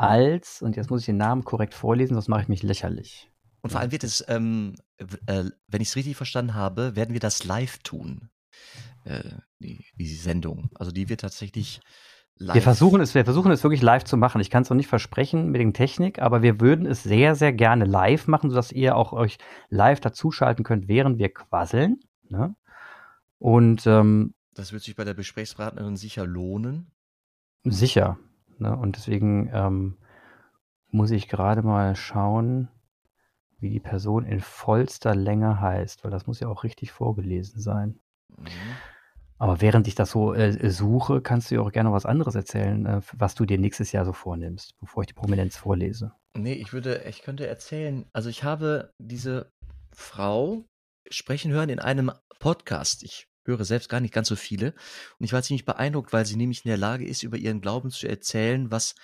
als, 0.00 0.62
und 0.62 0.76
jetzt 0.76 0.90
muss 0.90 1.00
ich 1.00 1.06
den 1.06 1.18
Namen 1.18 1.44
korrekt 1.44 1.74
vorlesen, 1.74 2.14
sonst 2.14 2.28
mache 2.28 2.42
ich 2.42 2.48
mich 2.48 2.62
lächerlich. 2.62 3.30
Und 3.60 3.70
vor 3.70 3.80
allem 3.80 3.92
wird 3.92 4.04
es, 4.04 4.24
ähm, 4.28 4.76
äh, 4.96 5.44
wenn 5.68 5.82
ich 5.82 5.88
es 5.88 5.96
richtig 5.96 6.16
verstanden 6.16 6.54
habe, 6.54 6.96
werden 6.96 7.12
wir 7.12 7.20
das 7.20 7.44
live 7.44 7.78
tun. 7.78 8.30
Äh, 9.04 9.22
die, 9.58 9.84
die 9.94 10.06
Sendung. 10.06 10.70
Also 10.74 10.90
die 10.90 11.10
wird 11.10 11.20
tatsächlich 11.20 11.80
live. 12.36 12.54
Wir 12.54 12.62
versuchen 12.62 13.02
es, 13.02 13.14
wir 13.14 13.24
versuchen 13.24 13.52
es 13.52 13.62
wirklich 13.62 13.82
live 13.82 14.04
zu 14.04 14.16
machen. 14.16 14.40
Ich 14.40 14.48
kann 14.48 14.62
es 14.62 14.70
noch 14.70 14.76
nicht 14.76 14.88
versprechen 14.88 15.50
mit 15.50 15.60
der 15.60 15.72
Technik, 15.74 16.20
aber 16.20 16.40
wir 16.40 16.60
würden 16.60 16.86
es 16.86 17.02
sehr, 17.02 17.34
sehr 17.34 17.52
gerne 17.52 17.84
live 17.84 18.26
machen, 18.26 18.48
sodass 18.48 18.72
ihr 18.72 18.96
auch 18.96 19.12
euch 19.12 19.36
live 19.68 20.00
dazuschalten 20.00 20.64
könnt, 20.64 20.88
während 20.88 21.18
wir 21.18 21.28
quasseln. 21.28 22.00
Ne? 22.30 22.54
Und 23.38 23.86
ähm, 23.86 24.34
das 24.54 24.72
wird 24.72 24.82
sich 24.82 24.96
bei 24.96 25.04
der 25.04 25.14
Gesprächspartnerin 25.14 25.96
sicher 25.96 26.26
lohnen. 26.26 26.90
Sicher. 27.64 28.18
Ne? 28.60 28.76
Und 28.76 28.96
deswegen 28.96 29.50
ähm, 29.52 29.96
muss 30.88 31.10
ich 31.10 31.28
gerade 31.28 31.62
mal 31.62 31.96
schauen, 31.96 32.68
wie 33.58 33.70
die 33.70 33.80
Person 33.80 34.24
in 34.24 34.40
vollster 34.40 35.14
Länge 35.14 35.60
heißt, 35.60 36.04
weil 36.04 36.10
das 36.10 36.26
muss 36.26 36.40
ja 36.40 36.48
auch 36.48 36.64
richtig 36.64 36.92
vorgelesen 36.92 37.60
sein. 37.60 38.00
Mhm. 38.36 38.46
Aber 39.38 39.62
während 39.62 39.88
ich 39.88 39.94
das 39.94 40.10
so 40.10 40.34
äh, 40.34 40.70
suche, 40.70 41.22
kannst 41.22 41.50
du 41.50 41.54
ja 41.54 41.60
auch 41.62 41.72
gerne 41.72 41.92
was 41.92 42.04
anderes 42.04 42.34
erzählen, 42.34 42.84
äh, 42.84 43.00
was 43.12 43.34
du 43.34 43.46
dir 43.46 43.58
nächstes 43.58 43.90
Jahr 43.92 44.04
so 44.04 44.12
vornimmst, 44.12 44.78
bevor 44.80 45.02
ich 45.02 45.06
die 45.06 45.14
Prominenz 45.14 45.56
vorlese. 45.56 46.12
Nee, 46.34 46.52
ich 46.52 46.74
würde, 46.74 47.04
ich 47.08 47.22
könnte 47.22 47.46
erzählen, 47.46 48.04
also 48.12 48.28
ich 48.28 48.44
habe 48.44 48.92
diese 48.98 49.50
Frau 49.92 50.64
sprechen 51.08 51.52
hören 51.52 51.70
in 51.70 51.78
einem 51.78 52.12
Podcast. 52.38 53.02
Ich 53.02 53.29
höre 53.44 53.64
selbst 53.64 53.88
gar 53.88 54.00
nicht 54.00 54.14
ganz 54.14 54.28
so 54.28 54.36
viele. 54.36 54.74
Und 55.18 55.24
ich 55.24 55.32
war 55.32 55.42
ziemlich 55.42 55.64
beeindruckt, 55.64 56.12
weil 56.12 56.26
sie 56.26 56.36
nämlich 56.36 56.64
in 56.64 56.68
der 56.68 56.78
Lage 56.78 57.06
ist, 57.06 57.22
über 57.22 57.36
ihren 57.36 57.60
Glauben 57.60 57.90
zu 57.90 58.08
erzählen, 58.08 58.70
was 58.70 58.94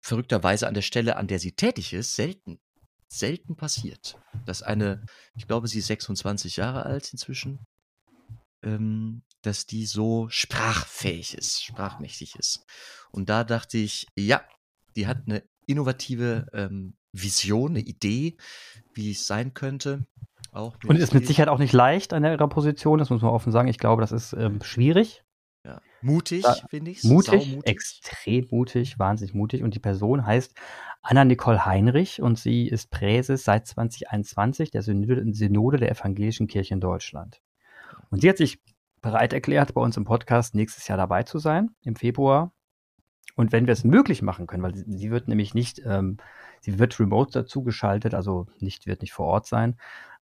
verrückterweise 0.00 0.68
an 0.68 0.74
der 0.74 0.82
Stelle, 0.82 1.16
an 1.16 1.26
der 1.26 1.38
sie 1.38 1.52
tätig 1.52 1.92
ist, 1.92 2.14
selten, 2.14 2.60
selten 3.08 3.56
passiert. 3.56 4.18
Dass 4.44 4.62
eine, 4.62 5.04
ich 5.34 5.46
glaube, 5.46 5.68
sie 5.68 5.78
ist 5.78 5.86
26 5.86 6.56
Jahre 6.56 6.84
alt 6.84 7.12
inzwischen, 7.12 7.60
ähm, 8.62 9.22
dass 9.42 9.66
die 9.66 9.86
so 9.86 10.28
sprachfähig 10.28 11.34
ist, 11.34 11.62
sprachmächtig 11.62 12.36
ist. 12.36 12.64
Und 13.10 13.28
da 13.28 13.44
dachte 13.44 13.78
ich, 13.78 14.06
ja, 14.16 14.46
die 14.96 15.06
hat 15.06 15.22
eine 15.26 15.42
innovative 15.66 16.46
ähm, 16.52 16.96
Vision, 17.12 17.70
eine 17.70 17.80
Idee, 17.80 18.36
wie 18.92 19.12
es 19.12 19.26
sein 19.26 19.54
könnte. 19.54 20.06
Auch 20.54 20.76
und 20.86 20.96
ist 20.96 21.12
mit 21.12 21.26
Sicherheit 21.26 21.48
auch 21.48 21.58
nicht 21.58 21.72
leicht 21.72 22.12
an 22.12 22.24
ihrer 22.24 22.48
Position, 22.48 23.00
das 23.00 23.10
muss 23.10 23.22
man 23.22 23.32
offen 23.32 23.50
sagen. 23.50 23.68
Ich 23.68 23.78
glaube, 23.78 24.00
das 24.00 24.12
ist 24.12 24.32
ähm, 24.34 24.62
schwierig. 24.62 25.24
Ja. 25.64 25.80
Mutig, 26.00 26.44
finde 26.68 26.92
ich. 26.92 27.02
Mutig, 27.02 27.58
extrem 27.64 28.46
mutig, 28.50 28.98
wahnsinnig 28.98 29.34
mutig. 29.34 29.64
Und 29.64 29.74
die 29.74 29.80
Person 29.80 30.24
heißt 30.24 30.54
Anna-Nicole 31.02 31.66
Heinrich 31.66 32.22
und 32.22 32.38
sie 32.38 32.68
ist 32.68 32.90
Präses 32.90 33.44
seit 33.44 33.66
2021 33.66 34.70
der 34.70 34.82
Synode 34.82 35.78
der 35.78 35.90
Evangelischen 35.90 36.46
Kirche 36.46 36.74
in 36.74 36.80
Deutschland. 36.80 37.40
Und 38.10 38.20
sie 38.20 38.28
hat 38.28 38.36
sich 38.36 38.62
bereit 39.02 39.32
erklärt, 39.32 39.74
bei 39.74 39.80
uns 39.80 39.96
im 39.96 40.04
Podcast 40.04 40.54
nächstes 40.54 40.86
Jahr 40.86 40.98
dabei 40.98 41.24
zu 41.24 41.38
sein, 41.38 41.70
im 41.82 41.96
Februar. 41.96 42.52
Und 43.34 43.50
wenn 43.50 43.66
wir 43.66 43.72
es 43.72 43.82
möglich 43.82 44.22
machen 44.22 44.46
können, 44.46 44.62
weil 44.62 44.76
sie, 44.76 44.84
sie 44.86 45.10
wird 45.10 45.26
nämlich 45.26 45.52
nicht, 45.52 45.82
ähm, 45.84 46.18
sie 46.60 46.78
wird 46.78 47.00
remote 47.00 47.32
dazu 47.32 47.64
geschaltet, 47.64 48.14
also 48.14 48.46
nicht, 48.60 48.86
wird 48.86 49.02
nicht 49.02 49.12
vor 49.12 49.26
Ort 49.26 49.46
sein, 49.46 49.76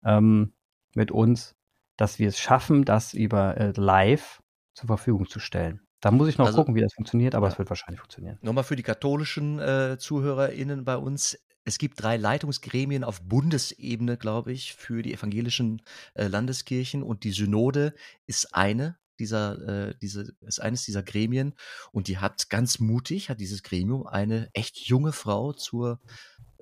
ähm, 0.05 0.53
mit 0.95 1.11
uns, 1.11 1.55
dass 1.97 2.19
wir 2.19 2.29
es 2.29 2.39
schaffen, 2.39 2.85
das 2.85 3.15
über 3.15 3.57
äh, 3.57 3.73
live 3.77 4.43
zur 4.75 4.87
Verfügung 4.87 5.29
zu 5.29 5.41
stellen. 5.41 5.81
Da 6.01 6.11
muss 6.11 6.29
ich 6.29 6.39
noch 6.39 6.47
also, 6.47 6.59
gucken, 6.59 6.75
wie 6.75 6.81
das 6.81 6.95
funktioniert, 6.95 7.35
aber 7.35 7.47
ja. 7.47 7.53
es 7.53 7.59
wird 7.59 7.69
wahrscheinlich 7.69 8.01
funktionieren. 8.01 8.39
Nochmal 8.41 8.65
für 8.65 8.77
die 8.77 8.83
katholischen 8.83 9.59
äh, 9.59 9.99
ZuhörerInnen 9.99 10.85
bei 10.85 10.97
uns. 10.97 11.39
Es 11.65 11.77
gibt 11.77 12.03
drei 12.03 12.17
Leitungsgremien 12.17 13.05
auf 13.05 13.21
Bundesebene, 13.21 14.17
glaube 14.17 14.53
ich, 14.53 14.75
für 14.75 15.03
die 15.03 15.13
evangelischen 15.13 15.83
äh, 16.15 16.27
Landeskirchen 16.27 17.03
und 17.03 17.25
die 17.25 17.33
Synode 17.33 17.95
ist 18.27 18.55
eine 18.55 18.99
dieser, 19.19 19.89
äh, 19.91 19.95
diese, 20.01 20.33
ist 20.41 20.61
eines 20.61 20.85
dieser 20.85 21.03
Gremien 21.03 21.55
und 21.93 22.09
die 22.09 22.17
hat 22.19 22.49
ganz 22.49 22.81
mutig, 22.81 23.29
hat 23.29 23.39
dieses 23.39 23.63
Gremium 23.63 24.07
eine 24.07 24.49
echt 24.55 24.79
junge 24.79 25.13
Frau 25.13 25.53
zur 25.53 26.01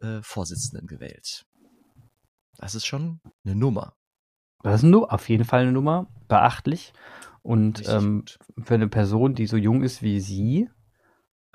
äh, 0.03 0.21
Vorsitzenden 0.23 0.89
gewählt. 0.89 1.47
Das 2.59 2.75
ist 2.75 2.87
schon 2.87 3.21
eine 3.45 3.55
Nummer. 3.55 3.95
Das 4.63 4.83
ist 4.83 4.95
auf 4.95 5.29
jeden 5.29 5.45
Fall 5.45 5.63
eine 5.63 5.73
Nummer, 5.73 6.09
beachtlich. 6.27 6.93
Und 7.43 7.89
ähm, 7.89 8.25
für 8.63 8.75
eine 8.75 8.89
Person, 8.89 9.35
die 9.35 9.47
so 9.47 9.57
jung 9.57 9.83
ist 9.83 10.03
wie 10.03 10.21
sie, 10.21 10.69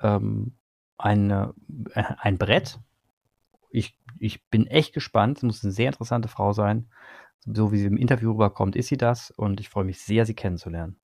ähm, 0.00 0.56
eine, 0.96 1.54
äh, 1.92 2.02
ein 2.18 2.38
Brett. 2.38 2.80
Ich, 3.70 3.98
ich 4.18 4.48
bin 4.48 4.66
echt 4.66 4.94
gespannt. 4.94 5.38
Es 5.38 5.42
muss 5.42 5.62
eine 5.62 5.72
sehr 5.72 5.88
interessante 5.88 6.28
Frau 6.28 6.52
sein. 6.52 6.88
So 7.44 7.70
wie 7.70 7.78
sie 7.78 7.86
im 7.86 7.98
Interview 7.98 8.32
rüberkommt, 8.32 8.74
ist 8.74 8.88
sie 8.88 8.96
das. 8.96 9.30
Und 9.30 9.60
ich 9.60 9.68
freue 9.68 9.84
mich 9.84 10.00
sehr, 10.00 10.24
sie 10.24 10.34
kennenzulernen. 10.34 10.98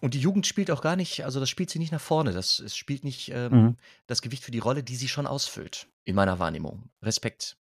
Und 0.00 0.14
die 0.14 0.20
Jugend 0.20 0.46
spielt 0.46 0.70
auch 0.70 0.82
gar 0.82 0.94
nicht, 0.94 1.24
also 1.24 1.40
das 1.40 1.48
spielt 1.48 1.70
sie 1.70 1.78
nicht 1.78 1.90
nach 1.90 2.00
vorne. 2.00 2.32
Das, 2.32 2.60
es 2.60 2.76
spielt 2.76 3.02
nicht 3.02 3.30
ähm, 3.30 3.52
mhm. 3.52 3.76
das 4.06 4.22
Gewicht 4.22 4.44
für 4.44 4.50
die 4.50 4.58
Rolle, 4.58 4.84
die 4.84 4.94
sie 4.94 5.08
schon 5.08 5.26
ausfüllt, 5.26 5.88
in 6.04 6.14
meiner 6.14 6.38
Wahrnehmung. 6.38 6.90
Respekt. 7.02 7.56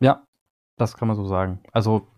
Ja, 0.00 0.26
das 0.76 0.96
kann 0.96 1.08
man 1.08 1.16
so 1.16 1.26
sagen. 1.26 1.60
Also 1.72 2.08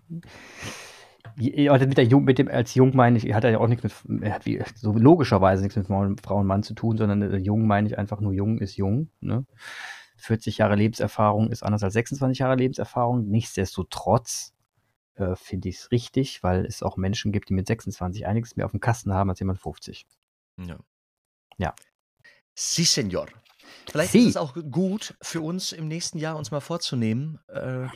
mit, 1.36 1.98
der 1.98 2.04
Jung, 2.04 2.24
mit 2.24 2.38
dem 2.38 2.48
als 2.48 2.74
Jung 2.74 2.96
meine 2.96 3.18
ich, 3.18 3.32
hat 3.34 3.44
er 3.44 3.50
ja 3.50 3.58
auch 3.58 3.66
nichts 3.66 3.82
mit, 4.04 4.22
er 4.22 4.34
hat 4.34 4.46
wie, 4.46 4.62
so 4.74 4.92
logischerweise 4.92 5.62
nichts 5.62 5.76
mit 5.76 5.86
Frau 5.86 6.38
und 6.38 6.46
Mann 6.46 6.62
zu 6.62 6.74
tun, 6.74 6.96
sondern 6.96 7.22
äh, 7.22 7.36
jung 7.36 7.66
meine 7.66 7.88
ich 7.88 7.98
einfach 7.98 8.20
nur 8.20 8.32
jung 8.32 8.58
ist 8.58 8.76
jung. 8.76 9.10
Ne? 9.20 9.44
40 10.16 10.58
Jahre 10.58 10.76
Lebenserfahrung 10.76 11.50
ist 11.50 11.62
anders 11.62 11.82
als 11.82 11.92
26 11.92 12.38
Jahre 12.38 12.56
Lebenserfahrung. 12.56 13.28
Nichtsdestotrotz 13.28 14.54
äh, 15.16 15.36
finde 15.36 15.68
ich 15.68 15.76
es 15.76 15.90
richtig, 15.90 16.42
weil 16.42 16.64
es 16.64 16.82
auch 16.82 16.96
Menschen 16.96 17.32
gibt, 17.32 17.50
die 17.50 17.54
mit 17.54 17.66
26 17.66 18.26
einiges 18.26 18.56
mehr 18.56 18.64
auf 18.64 18.72
dem 18.72 18.80
Kasten 18.80 19.12
haben 19.12 19.28
als 19.28 19.40
jemand 19.40 19.60
50. 19.60 20.06
Ja. 20.66 20.78
Ja. 21.58 21.74
Si, 22.54 22.84
Senor. 22.84 23.26
Vielleicht 23.90 24.12
Sie. 24.12 24.20
ist 24.20 24.28
es 24.28 24.36
auch 24.36 24.56
gut 24.70 25.16
für 25.20 25.42
uns 25.42 25.72
im 25.72 25.88
nächsten 25.88 26.18
Jahr 26.18 26.36
uns 26.36 26.50
mal 26.50 26.60
vorzunehmen, 26.60 27.38
äh, 27.48 27.88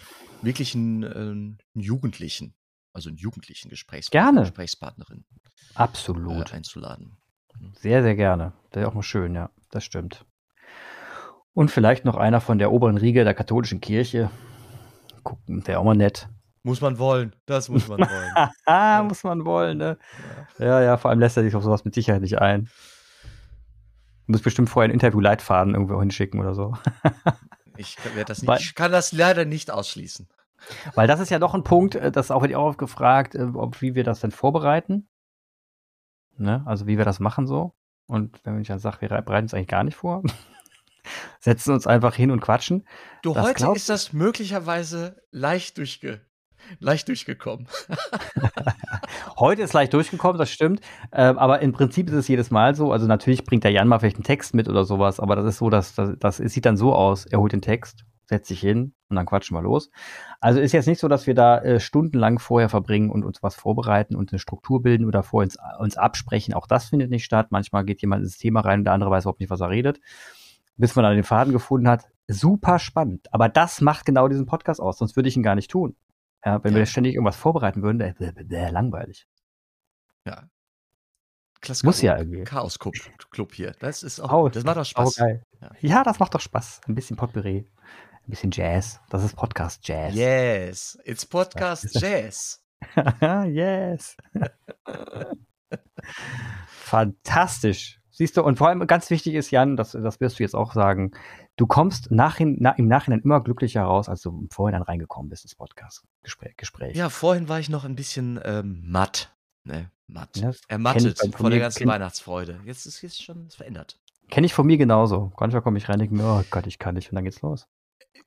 wirklich 0.43 0.75
einen, 0.75 1.03
äh, 1.03 1.07
einen, 1.07 1.59
Jugendlichen, 1.75 2.55
also 2.93 3.09
einen 3.09 3.19
jugendlichen 3.19 3.69
Gesprächspartner, 3.69 4.33
gerne. 4.33 4.41
Gesprächspartnerin 4.41 5.25
Absolut. 5.75 6.53
Äh, 6.53 6.57
einzuladen. 6.57 7.17
Sehr, 7.75 8.03
sehr 8.03 8.17
gerne. 8.17 8.53
Das 8.71 8.83
ist 8.83 8.89
auch 8.89 8.95
mal 8.95 9.03
schön, 9.03 9.35
ja, 9.35 9.51
das 9.71 9.85
stimmt. 9.85 10.25
Und 11.53 11.71
vielleicht 11.71 12.05
noch 12.05 12.17
einer 12.17 12.41
von 12.41 12.59
der 12.59 12.73
oberen 12.73 12.97
Riege 12.97 13.25
der 13.25 13.35
katholischen 13.35 13.81
Kirche. 13.81 14.31
Gucken, 15.23 15.67
wäre 15.67 15.81
auch 15.81 15.85
mal 15.85 15.97
nett. 15.97 16.29
Muss 16.63 16.81
man 16.81 16.99
wollen, 16.99 17.35
das 17.47 17.69
muss 17.69 17.89
man 17.89 18.01
wollen. 18.01 18.51
ja. 18.67 19.03
muss 19.03 19.25
man 19.25 19.45
wollen, 19.45 19.79
ne? 19.79 19.99
Ja. 20.59 20.67
ja, 20.67 20.83
ja, 20.83 20.97
vor 20.97 21.11
allem 21.11 21.21
lässt 21.21 21.37
er 21.37 21.43
sich 21.43 21.55
auf 21.55 21.65
sowas 21.65 21.85
mit 21.85 21.95
Sicherheit 21.95 22.21
nicht 22.23 22.39
ein. 22.39 22.69
Du 24.27 24.33
musst 24.33 24.45
bestimmt 24.45 24.69
vorher 24.69 24.89
ein 24.89 24.93
Interview-Leitfaden 24.93 25.75
irgendwo 25.75 26.01
hinschicken 26.01 26.39
oder 26.39 26.55
so. 26.55 26.77
ich, 27.81 27.97
das 28.27 28.43
nicht, 28.43 28.61
ich 28.61 28.75
kann 28.75 28.93
das 28.93 29.13
leider 29.13 29.45
nicht 29.45 29.71
ausschließen. 29.71 30.29
Weil 30.95 31.09
das 31.09 31.21
ist 31.21 31.31
ja 31.31 31.39
doch 31.39 31.55
ein 31.55 31.65
Punkt, 31.65 31.95
äh, 31.95 32.13
das 32.13 32.31
auch 32.31 32.43
wird 32.43 32.55
auch 32.55 32.77
gefragt, 32.77 33.35
äh, 33.35 33.43
ob, 33.55 33.81
wie 33.81 33.95
wir 33.95 34.05
das 34.05 34.21
denn 34.21 34.31
vorbereiten. 34.31 35.09
Ne? 36.37 36.63
Also 36.67 36.87
wie 36.87 36.99
wir 36.99 37.05
das 37.05 37.21
machen 37.21 37.47
so. 37.47 37.75
Und 38.07 38.45
wenn 38.45 38.61
ich 38.61 38.69
dann 38.69 38.79
sage, 38.79 39.01
wir 39.03 39.09
bereiten 39.23 39.47
es 39.47 39.55
eigentlich 39.55 39.69
gar 39.69 39.85
nicht 39.85 39.97
vor, 39.97 40.23
setzen 41.41 41.73
uns 41.73 41.87
einfach 41.87 42.15
hin 42.15 42.31
und 42.31 42.41
quatschen. 42.41 42.87
Du, 43.23 43.35
das 43.35 43.47
heute 43.47 43.73
ist 43.77 43.89
das 43.89 44.13
möglicherweise 44.13 45.23
leicht 45.31 45.79
durchge 45.79 46.21
leicht 46.79 47.09
durchgekommen. 47.09 47.67
Heute 49.41 49.63
ist 49.63 49.73
leicht 49.73 49.95
durchgekommen, 49.95 50.37
das 50.37 50.51
stimmt. 50.51 50.83
Ähm, 51.13 51.39
aber 51.39 51.61
im 51.61 51.73
Prinzip 51.73 52.09
ist 52.09 52.15
es 52.15 52.29
jedes 52.29 52.51
Mal 52.51 52.75
so. 52.75 52.93
Also 52.93 53.07
natürlich 53.07 53.45
bringt 53.45 53.65
der 53.65 53.71
Jan 53.71 53.89
mal 53.89 53.99
vielleicht 53.99 54.17
einen 54.17 54.25
Text 54.25 54.55
mit 54.55 54.69
oder 54.69 54.85
sowas, 54.85 55.19
aber 55.19 55.35
das 55.35 55.47
ist 55.47 55.59
so, 55.59 55.71
dass 55.71 55.95
das, 55.95 56.11
das 56.19 56.37
sieht 56.37 56.67
dann 56.67 56.77
so 56.77 56.95
aus. 56.95 57.25
Er 57.25 57.41
holt 57.41 57.53
den 57.53 57.63
Text, 57.63 58.05
setzt 58.27 58.49
sich 58.49 58.61
hin 58.61 58.93
und 59.09 59.17
dann 59.17 59.25
quatschen 59.25 59.57
wir 59.57 59.63
los. 59.63 59.91
Also 60.41 60.61
ist 60.61 60.73
jetzt 60.73 60.87
nicht 60.87 61.01
so, 61.01 61.09
dass 61.09 61.27
wir 61.27 61.35
da 61.35 61.57
äh, 61.59 61.81
stundenlang 61.81 62.39
vorher 62.39 62.69
verbringen 62.69 63.09
und 63.09 63.25
uns 63.25 63.43
was 63.43 63.55
vorbereiten 63.55 64.15
und 64.15 64.31
eine 64.31 64.39
Struktur 64.39 64.83
bilden 64.83 65.07
oder 65.07 65.23
vorher 65.23 65.47
uns, 65.47 65.57
uns 65.79 65.97
absprechen. 65.97 66.53
Auch 66.53 66.67
das 66.67 66.91
findet 66.91 67.09
nicht 67.09 67.25
statt. 67.25 67.47
Manchmal 67.49 67.87
geht 67.87 68.03
jemand 68.03 68.23
ins 68.23 68.37
Thema 68.37 68.61
rein 68.61 68.81
und 68.81 68.85
der 68.85 68.93
andere 68.93 69.11
weiß 69.11 69.25
überhaupt 69.25 69.41
nicht, 69.41 69.51
was 69.51 69.63
er 69.63 69.71
redet. 69.71 70.01
Bis 70.77 70.97
man 70.97 71.03
dann 71.03 71.15
den 71.15 71.25
Faden 71.25 71.55
gefunden 71.55 71.89
hat. 71.89 72.05
Super 72.29 72.79
spannend. 72.79 73.27
Aber 73.33 73.49
das 73.49 73.81
macht 73.81 74.05
genau 74.05 74.29
diesen 74.29 74.45
Podcast 74.45 74.83
aus, 74.83 74.99
sonst 74.99 75.17
würde 75.17 75.31
ich 75.31 75.37
ihn 75.37 75.43
gar 75.43 75.55
nicht 75.55 75.71
tun. 75.71 75.97
Ja, 76.45 76.63
wenn 76.65 76.73
ja. 76.73 76.79
wir 76.79 76.87
ständig 76.87 77.15
irgendwas 77.15 77.37
vorbereiten 77.37 77.83
würden, 77.83 77.99
wäre 77.99 78.73
langweilig. 78.73 79.27
Ja. 80.27 80.49
Klasse 81.61 81.85
Muss 81.85 82.01
ja 82.01 82.17
irgendwie. 82.17 82.45
Chaos-Club 82.45 83.53
hier. 83.53 83.73
Das 83.81 84.03
ist 84.03 84.21
auch, 84.21 84.29
Chaos. 84.29 84.53
das 84.53 84.65
macht 84.65 84.79
doch 84.79 84.85
Spaß. 84.85 85.17
Ja. 85.17 85.71
ja. 85.81 86.03
das 86.05 86.19
macht 86.19 86.35
doch 86.35 86.41
Spaß. 86.41 86.81
Ein 86.87 86.95
bisschen 86.95 87.17
Potpourri. 87.17 87.69
Ein 88.27 88.31
bisschen 88.31 88.51
Jazz. 88.51 89.01
Das 89.11 89.23
ist 89.25 89.37
Podcast 89.37 89.87
Jazz. 89.87 90.15
Yes. 90.15 90.99
It's 91.05 91.27
Podcast 91.27 92.01
Jazz. 92.01 92.65
yes. 93.47 94.17
Fantastisch. 96.69 98.01
Siehst 98.11 98.37
du, 98.37 98.43
und 98.43 98.57
vor 98.57 98.69
allem 98.69 98.87
ganz 98.87 99.09
wichtig 99.11 99.35
ist, 99.35 99.51
Jan, 99.51 99.77
das, 99.77 99.93
das 99.93 100.21
wirst 100.21 100.39
du 100.39 100.43
jetzt 100.43 100.55
auch 100.55 100.75
sagen, 100.75 101.13
du 101.57 101.67
kommst 101.67 102.11
nachhin, 102.11 102.57
na, 102.61 102.73
im 102.73 102.87
Nachhinein 102.87 103.21
immer 103.21 103.43
glücklicher 103.43 103.83
raus, 103.83 104.09
als 104.09 104.21
du 104.21 104.47
vorhin 104.51 104.75
dann 104.75 104.83
reingekommen 104.83 105.31
bist 105.31 105.45
ins 105.45 105.55
Podcast-Gespräch. 105.55 106.57
Gespräch. 106.57 106.97
Ja, 106.97 107.09
vorhin 107.09 107.49
war 107.49 107.61
ich 107.61 107.69
noch 107.71 107.85
ein 107.85 107.97
bisschen 107.97 108.39
ähm, 108.45 108.83
matt. 108.85 109.35
Ne, 109.71 109.91
matt. 110.09 110.37
Ja, 110.37 110.53
Ermattet 110.69 111.19
von 111.37 111.51
der 111.51 111.61
ganzen 111.61 111.87
Weihnachtsfreude. 111.87 112.61
Jetzt 112.65 112.87
ist 112.87 113.05
es 113.05 113.21
schon 113.21 113.51
verändert. 113.51 114.01
Kenne 114.29 114.47
ich 114.47 114.55
von 114.55 114.67
mir 114.67 114.79
genauso. 114.79 115.33
Manchmal 115.39 115.63
komme 115.63 115.79
ich 115.79 115.89
rein 115.89 115.95
und 115.95 116.01
denke 116.01 116.15
mir, 116.17 116.25
oh 116.25 116.45
Gott, 116.51 116.67
ich 116.67 116.79
kann 116.79 116.95
nicht. 116.95 117.11
Und 117.11 117.17
dann 117.17 117.25
geht's 117.25 117.43
los. 117.43 117.69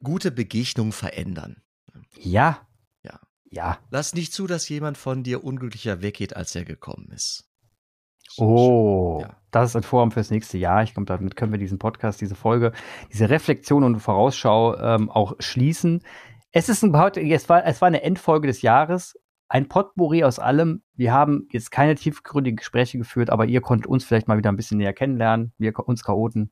Gute 0.02 0.32
Begegnungen 0.32 0.94
verändern. 0.94 1.62
Ja. 2.18 2.66
Ja. 3.04 3.20
Ja. 3.50 3.80
Lass 3.90 4.14
nicht 4.14 4.34
zu, 4.34 4.48
dass 4.48 4.70
jemand 4.70 4.98
von 4.98 5.24
dir 5.24 5.44
unglücklicher 5.44 6.02
weggeht, 6.02 6.36
als 6.36 6.56
er 6.56 6.64
gekommen 6.64 7.10
ist. 7.12 7.50
Oh, 8.38 9.20
ja. 9.22 9.36
das 9.52 9.72
ist 9.72 9.76
ein 9.76 9.84
Vorhaben 9.84 10.12
fürs 10.12 10.32
nächste 10.32 10.58
Jahr. 10.58 10.84
Ich 10.84 10.94
glaube, 10.94 11.06
damit 11.06 11.36
können 11.36 11.52
wir 11.52 11.60
diesen 11.60 11.78
Podcast, 11.78 12.22
diese 12.22 12.36
Folge, 12.36 12.72
diese 13.12 13.30
Reflexion 13.30 13.84
und 13.84 14.00
Vorausschau 14.00 14.78
ähm, 14.78 15.10
auch 15.10 15.36
schließen. 15.40 16.04
Es 16.52 16.70
ist 16.70 16.84
ein, 16.84 16.96
es 16.96 17.50
war, 17.50 17.66
es 17.66 17.82
war 17.82 17.88
eine 17.88 18.02
Endfolge 18.02 18.48
des 18.48 18.62
Jahres, 18.62 19.20
ein 19.48 19.68
Potpourri 19.68 20.24
aus 20.24 20.40
allem. 20.40 20.84
Wir 20.96 21.14
haben 21.14 21.48
jetzt 21.52 21.72
keine 21.72 21.96
tiefgründigen 21.96 22.58
Gespräche 22.58 22.98
geführt, 22.98 23.30
aber 23.30 23.46
ihr 23.46 23.62
konntet 23.62 23.88
uns 23.88 24.04
vielleicht 24.04 24.28
mal 24.28 24.38
wieder 24.38 24.52
ein 24.52 24.56
bisschen 24.56 24.78
näher 24.78 24.94
kennenlernen, 24.94 25.54
wir 25.58 25.78
uns 25.88 26.04
Chaoten. 26.04 26.52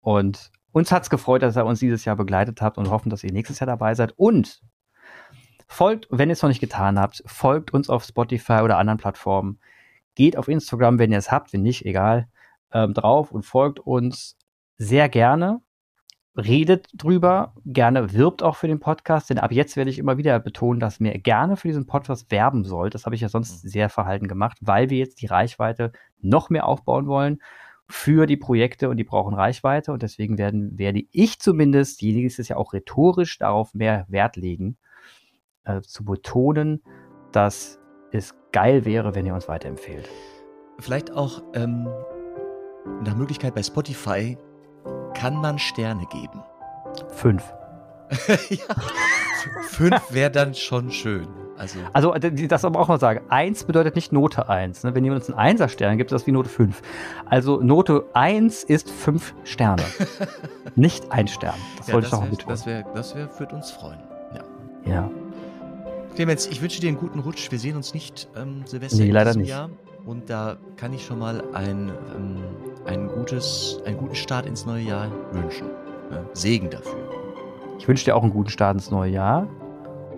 Und 0.00 0.50
uns 0.72 0.92
hat 0.92 1.02
es 1.02 1.10
gefreut, 1.10 1.42
dass 1.42 1.56
ihr 1.56 1.64
uns 1.64 1.80
dieses 1.80 2.04
Jahr 2.04 2.16
begleitet 2.16 2.62
habt 2.62 2.78
und 2.78 2.90
hoffen, 2.90 3.10
dass 3.10 3.24
ihr 3.24 3.32
nächstes 3.32 3.60
Jahr 3.60 3.66
dabei 3.66 3.94
seid. 3.94 4.12
Und 4.16 4.62
folgt, 5.66 6.06
wenn 6.10 6.28
ihr 6.28 6.34
es 6.34 6.42
noch 6.42 6.48
nicht 6.48 6.60
getan 6.60 6.98
habt, 6.98 7.22
folgt 7.26 7.72
uns 7.72 7.90
auf 7.90 8.04
Spotify 8.04 8.60
oder 8.62 8.78
anderen 8.78 8.98
Plattformen. 8.98 9.58
Geht 10.14 10.36
auf 10.36 10.48
Instagram, 10.48 10.98
wenn 10.98 11.12
ihr 11.12 11.18
es 11.18 11.30
habt, 11.30 11.52
wenn 11.52 11.62
nicht, 11.62 11.84
egal, 11.84 12.28
ähm, 12.72 12.94
drauf 12.94 13.32
und 13.32 13.44
folgt 13.44 13.80
uns 13.80 14.36
sehr 14.78 15.08
gerne. 15.08 15.60
Redet 16.36 16.88
drüber, 16.92 17.54
gerne 17.64 18.12
wirbt 18.12 18.42
auch 18.42 18.56
für 18.56 18.68
den 18.68 18.80
Podcast, 18.80 19.30
denn 19.30 19.38
ab 19.38 19.52
jetzt 19.52 19.76
werde 19.76 19.90
ich 19.90 19.98
immer 19.98 20.18
wieder 20.18 20.38
betonen, 20.38 20.80
dass 20.80 21.00
mir 21.00 21.18
gerne 21.18 21.56
für 21.56 21.68
diesen 21.68 21.86
Podcast 21.86 22.30
werben 22.30 22.64
soll. 22.64 22.90
Das 22.90 23.06
habe 23.06 23.14
ich 23.14 23.22
ja 23.22 23.28
sonst 23.28 23.64
mhm. 23.64 23.68
sehr 23.68 23.88
verhalten 23.88 24.28
gemacht, 24.28 24.58
weil 24.60 24.90
wir 24.90 24.98
jetzt 24.98 25.22
die 25.22 25.26
Reichweite 25.26 25.92
noch 26.20 26.50
mehr 26.50 26.66
aufbauen 26.66 27.06
wollen 27.06 27.38
für 27.88 28.26
die 28.26 28.36
Projekte 28.36 28.88
und 28.88 28.96
die 28.96 29.04
brauchen 29.04 29.34
Reichweite 29.34 29.92
und 29.92 30.02
deswegen 30.02 30.38
werden, 30.38 30.78
werde 30.78 31.04
ich 31.12 31.38
zumindest, 31.38 32.00
diejenigen 32.00 32.26
ist 32.26 32.38
es 32.38 32.48
ja 32.48 32.56
auch 32.56 32.72
rhetorisch 32.72 33.38
darauf 33.38 33.74
mehr 33.74 34.06
Wert 34.08 34.36
legen, 34.36 34.76
äh, 35.64 35.80
zu 35.82 36.04
betonen, 36.04 36.82
dass 37.32 37.78
es 38.12 38.34
geil 38.52 38.84
wäre, 38.84 39.14
wenn 39.14 39.26
ihr 39.26 39.34
uns 39.34 39.48
weiterempfehlt. 39.48 40.08
vielleicht 40.78 41.12
auch 41.12 41.42
ähm, 41.54 41.88
nach 43.04 43.16
Möglichkeit 43.16 43.54
bei 43.54 43.62
Spotify 43.62 44.36
kann 45.14 45.34
man 45.34 45.58
Sterne 45.58 46.06
geben. 46.06 46.42
Fünf. 47.08 47.42
ja, 48.48 48.74
fünf 49.62 50.12
wäre 50.12 50.30
dann 50.30 50.54
schon 50.54 50.90
schön. 50.90 51.26
Also, 51.58 51.78
also 51.92 52.14
das 52.48 52.64
aber 52.64 52.78
auch 52.80 52.88
mal 52.88 53.00
sagen. 53.00 53.20
Eins 53.30 53.64
bedeutet 53.64 53.96
nicht 53.96 54.12
Note 54.12 54.48
eins. 54.48 54.84
Ne? 54.84 54.94
Wenn 54.94 55.04
jemand 55.04 55.22
uns 55.22 55.30
einen 55.30 55.38
Einser-Stern 55.38 55.96
gibt, 55.96 56.12
ist 56.12 56.20
das 56.20 56.26
wie 56.26 56.32
Note 56.32 56.48
fünf. 56.48 56.82
Also 57.24 57.60
Note 57.60 58.04
eins 58.12 58.62
ist 58.62 58.90
fünf 58.90 59.34
Sterne. 59.44 59.82
nicht 60.76 61.10
ein 61.12 61.28
Stern. 61.28 61.54
Das 61.78 61.88
ja, 61.88 61.94
wollte 61.94 62.06
ich 62.08 62.12
noch 62.12 62.26
betonen. 62.26 62.48
Das, 62.48 62.66
wär, 62.66 62.82
das 62.94 63.14
wär, 63.14 63.28
würde 63.38 63.56
uns 63.56 63.70
freuen. 63.70 63.98
Ja. 64.34 64.92
Ja. 64.92 65.10
Clemens, 66.14 66.46
ich 66.46 66.60
wünsche 66.60 66.80
dir 66.80 66.88
einen 66.88 66.98
guten 66.98 67.20
Rutsch. 67.20 67.50
Wir 67.50 67.58
sehen 67.58 67.76
uns 67.76 67.94
nicht 67.94 68.28
ähm, 68.36 68.62
Silvester 68.66 69.02
nee, 69.02 69.10
leider 69.10 69.34
nicht. 69.34 69.48
Jahr. 69.48 69.70
Und 70.06 70.30
da 70.30 70.56
kann 70.76 70.92
ich 70.92 71.04
schon 71.04 71.18
mal 71.18 71.42
ein, 71.52 71.90
ähm, 72.14 72.44
ein 72.86 73.08
gutes, 73.08 73.82
einen 73.84 73.98
guten 73.98 74.14
Start 74.14 74.46
ins 74.46 74.64
neue 74.64 74.84
Jahr 74.84 75.10
wünschen. 75.32 75.68
Ja, 76.12 76.24
Segen 76.32 76.70
dafür. 76.70 77.10
Ich 77.78 77.88
wünsche 77.88 78.04
dir 78.04 78.14
auch 78.14 78.22
einen 78.22 78.32
guten 78.32 78.48
Start 78.48 78.76
ins 78.76 78.92
neue 78.92 79.10
Jahr. 79.10 79.48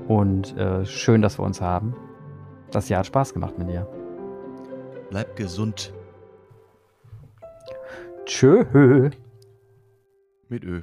Und 0.07 0.57
äh, 0.59 0.85
schön, 0.85 1.23
dass 1.23 1.39
wir 1.39 1.45
uns 1.45 1.63
haben. 1.63 1.97
Das 2.71 2.91
Jahr 2.91 2.99
hat 3.01 3.07
Spaß 3.07 3.33
gemacht 3.33 3.59
mit 3.59 3.71
dir. 3.71 3.87
Bleib 5.09 5.35
gesund. 5.37 5.95
Tschö. 8.27 9.11
Mit 10.51 10.65
Ö. 10.65 10.83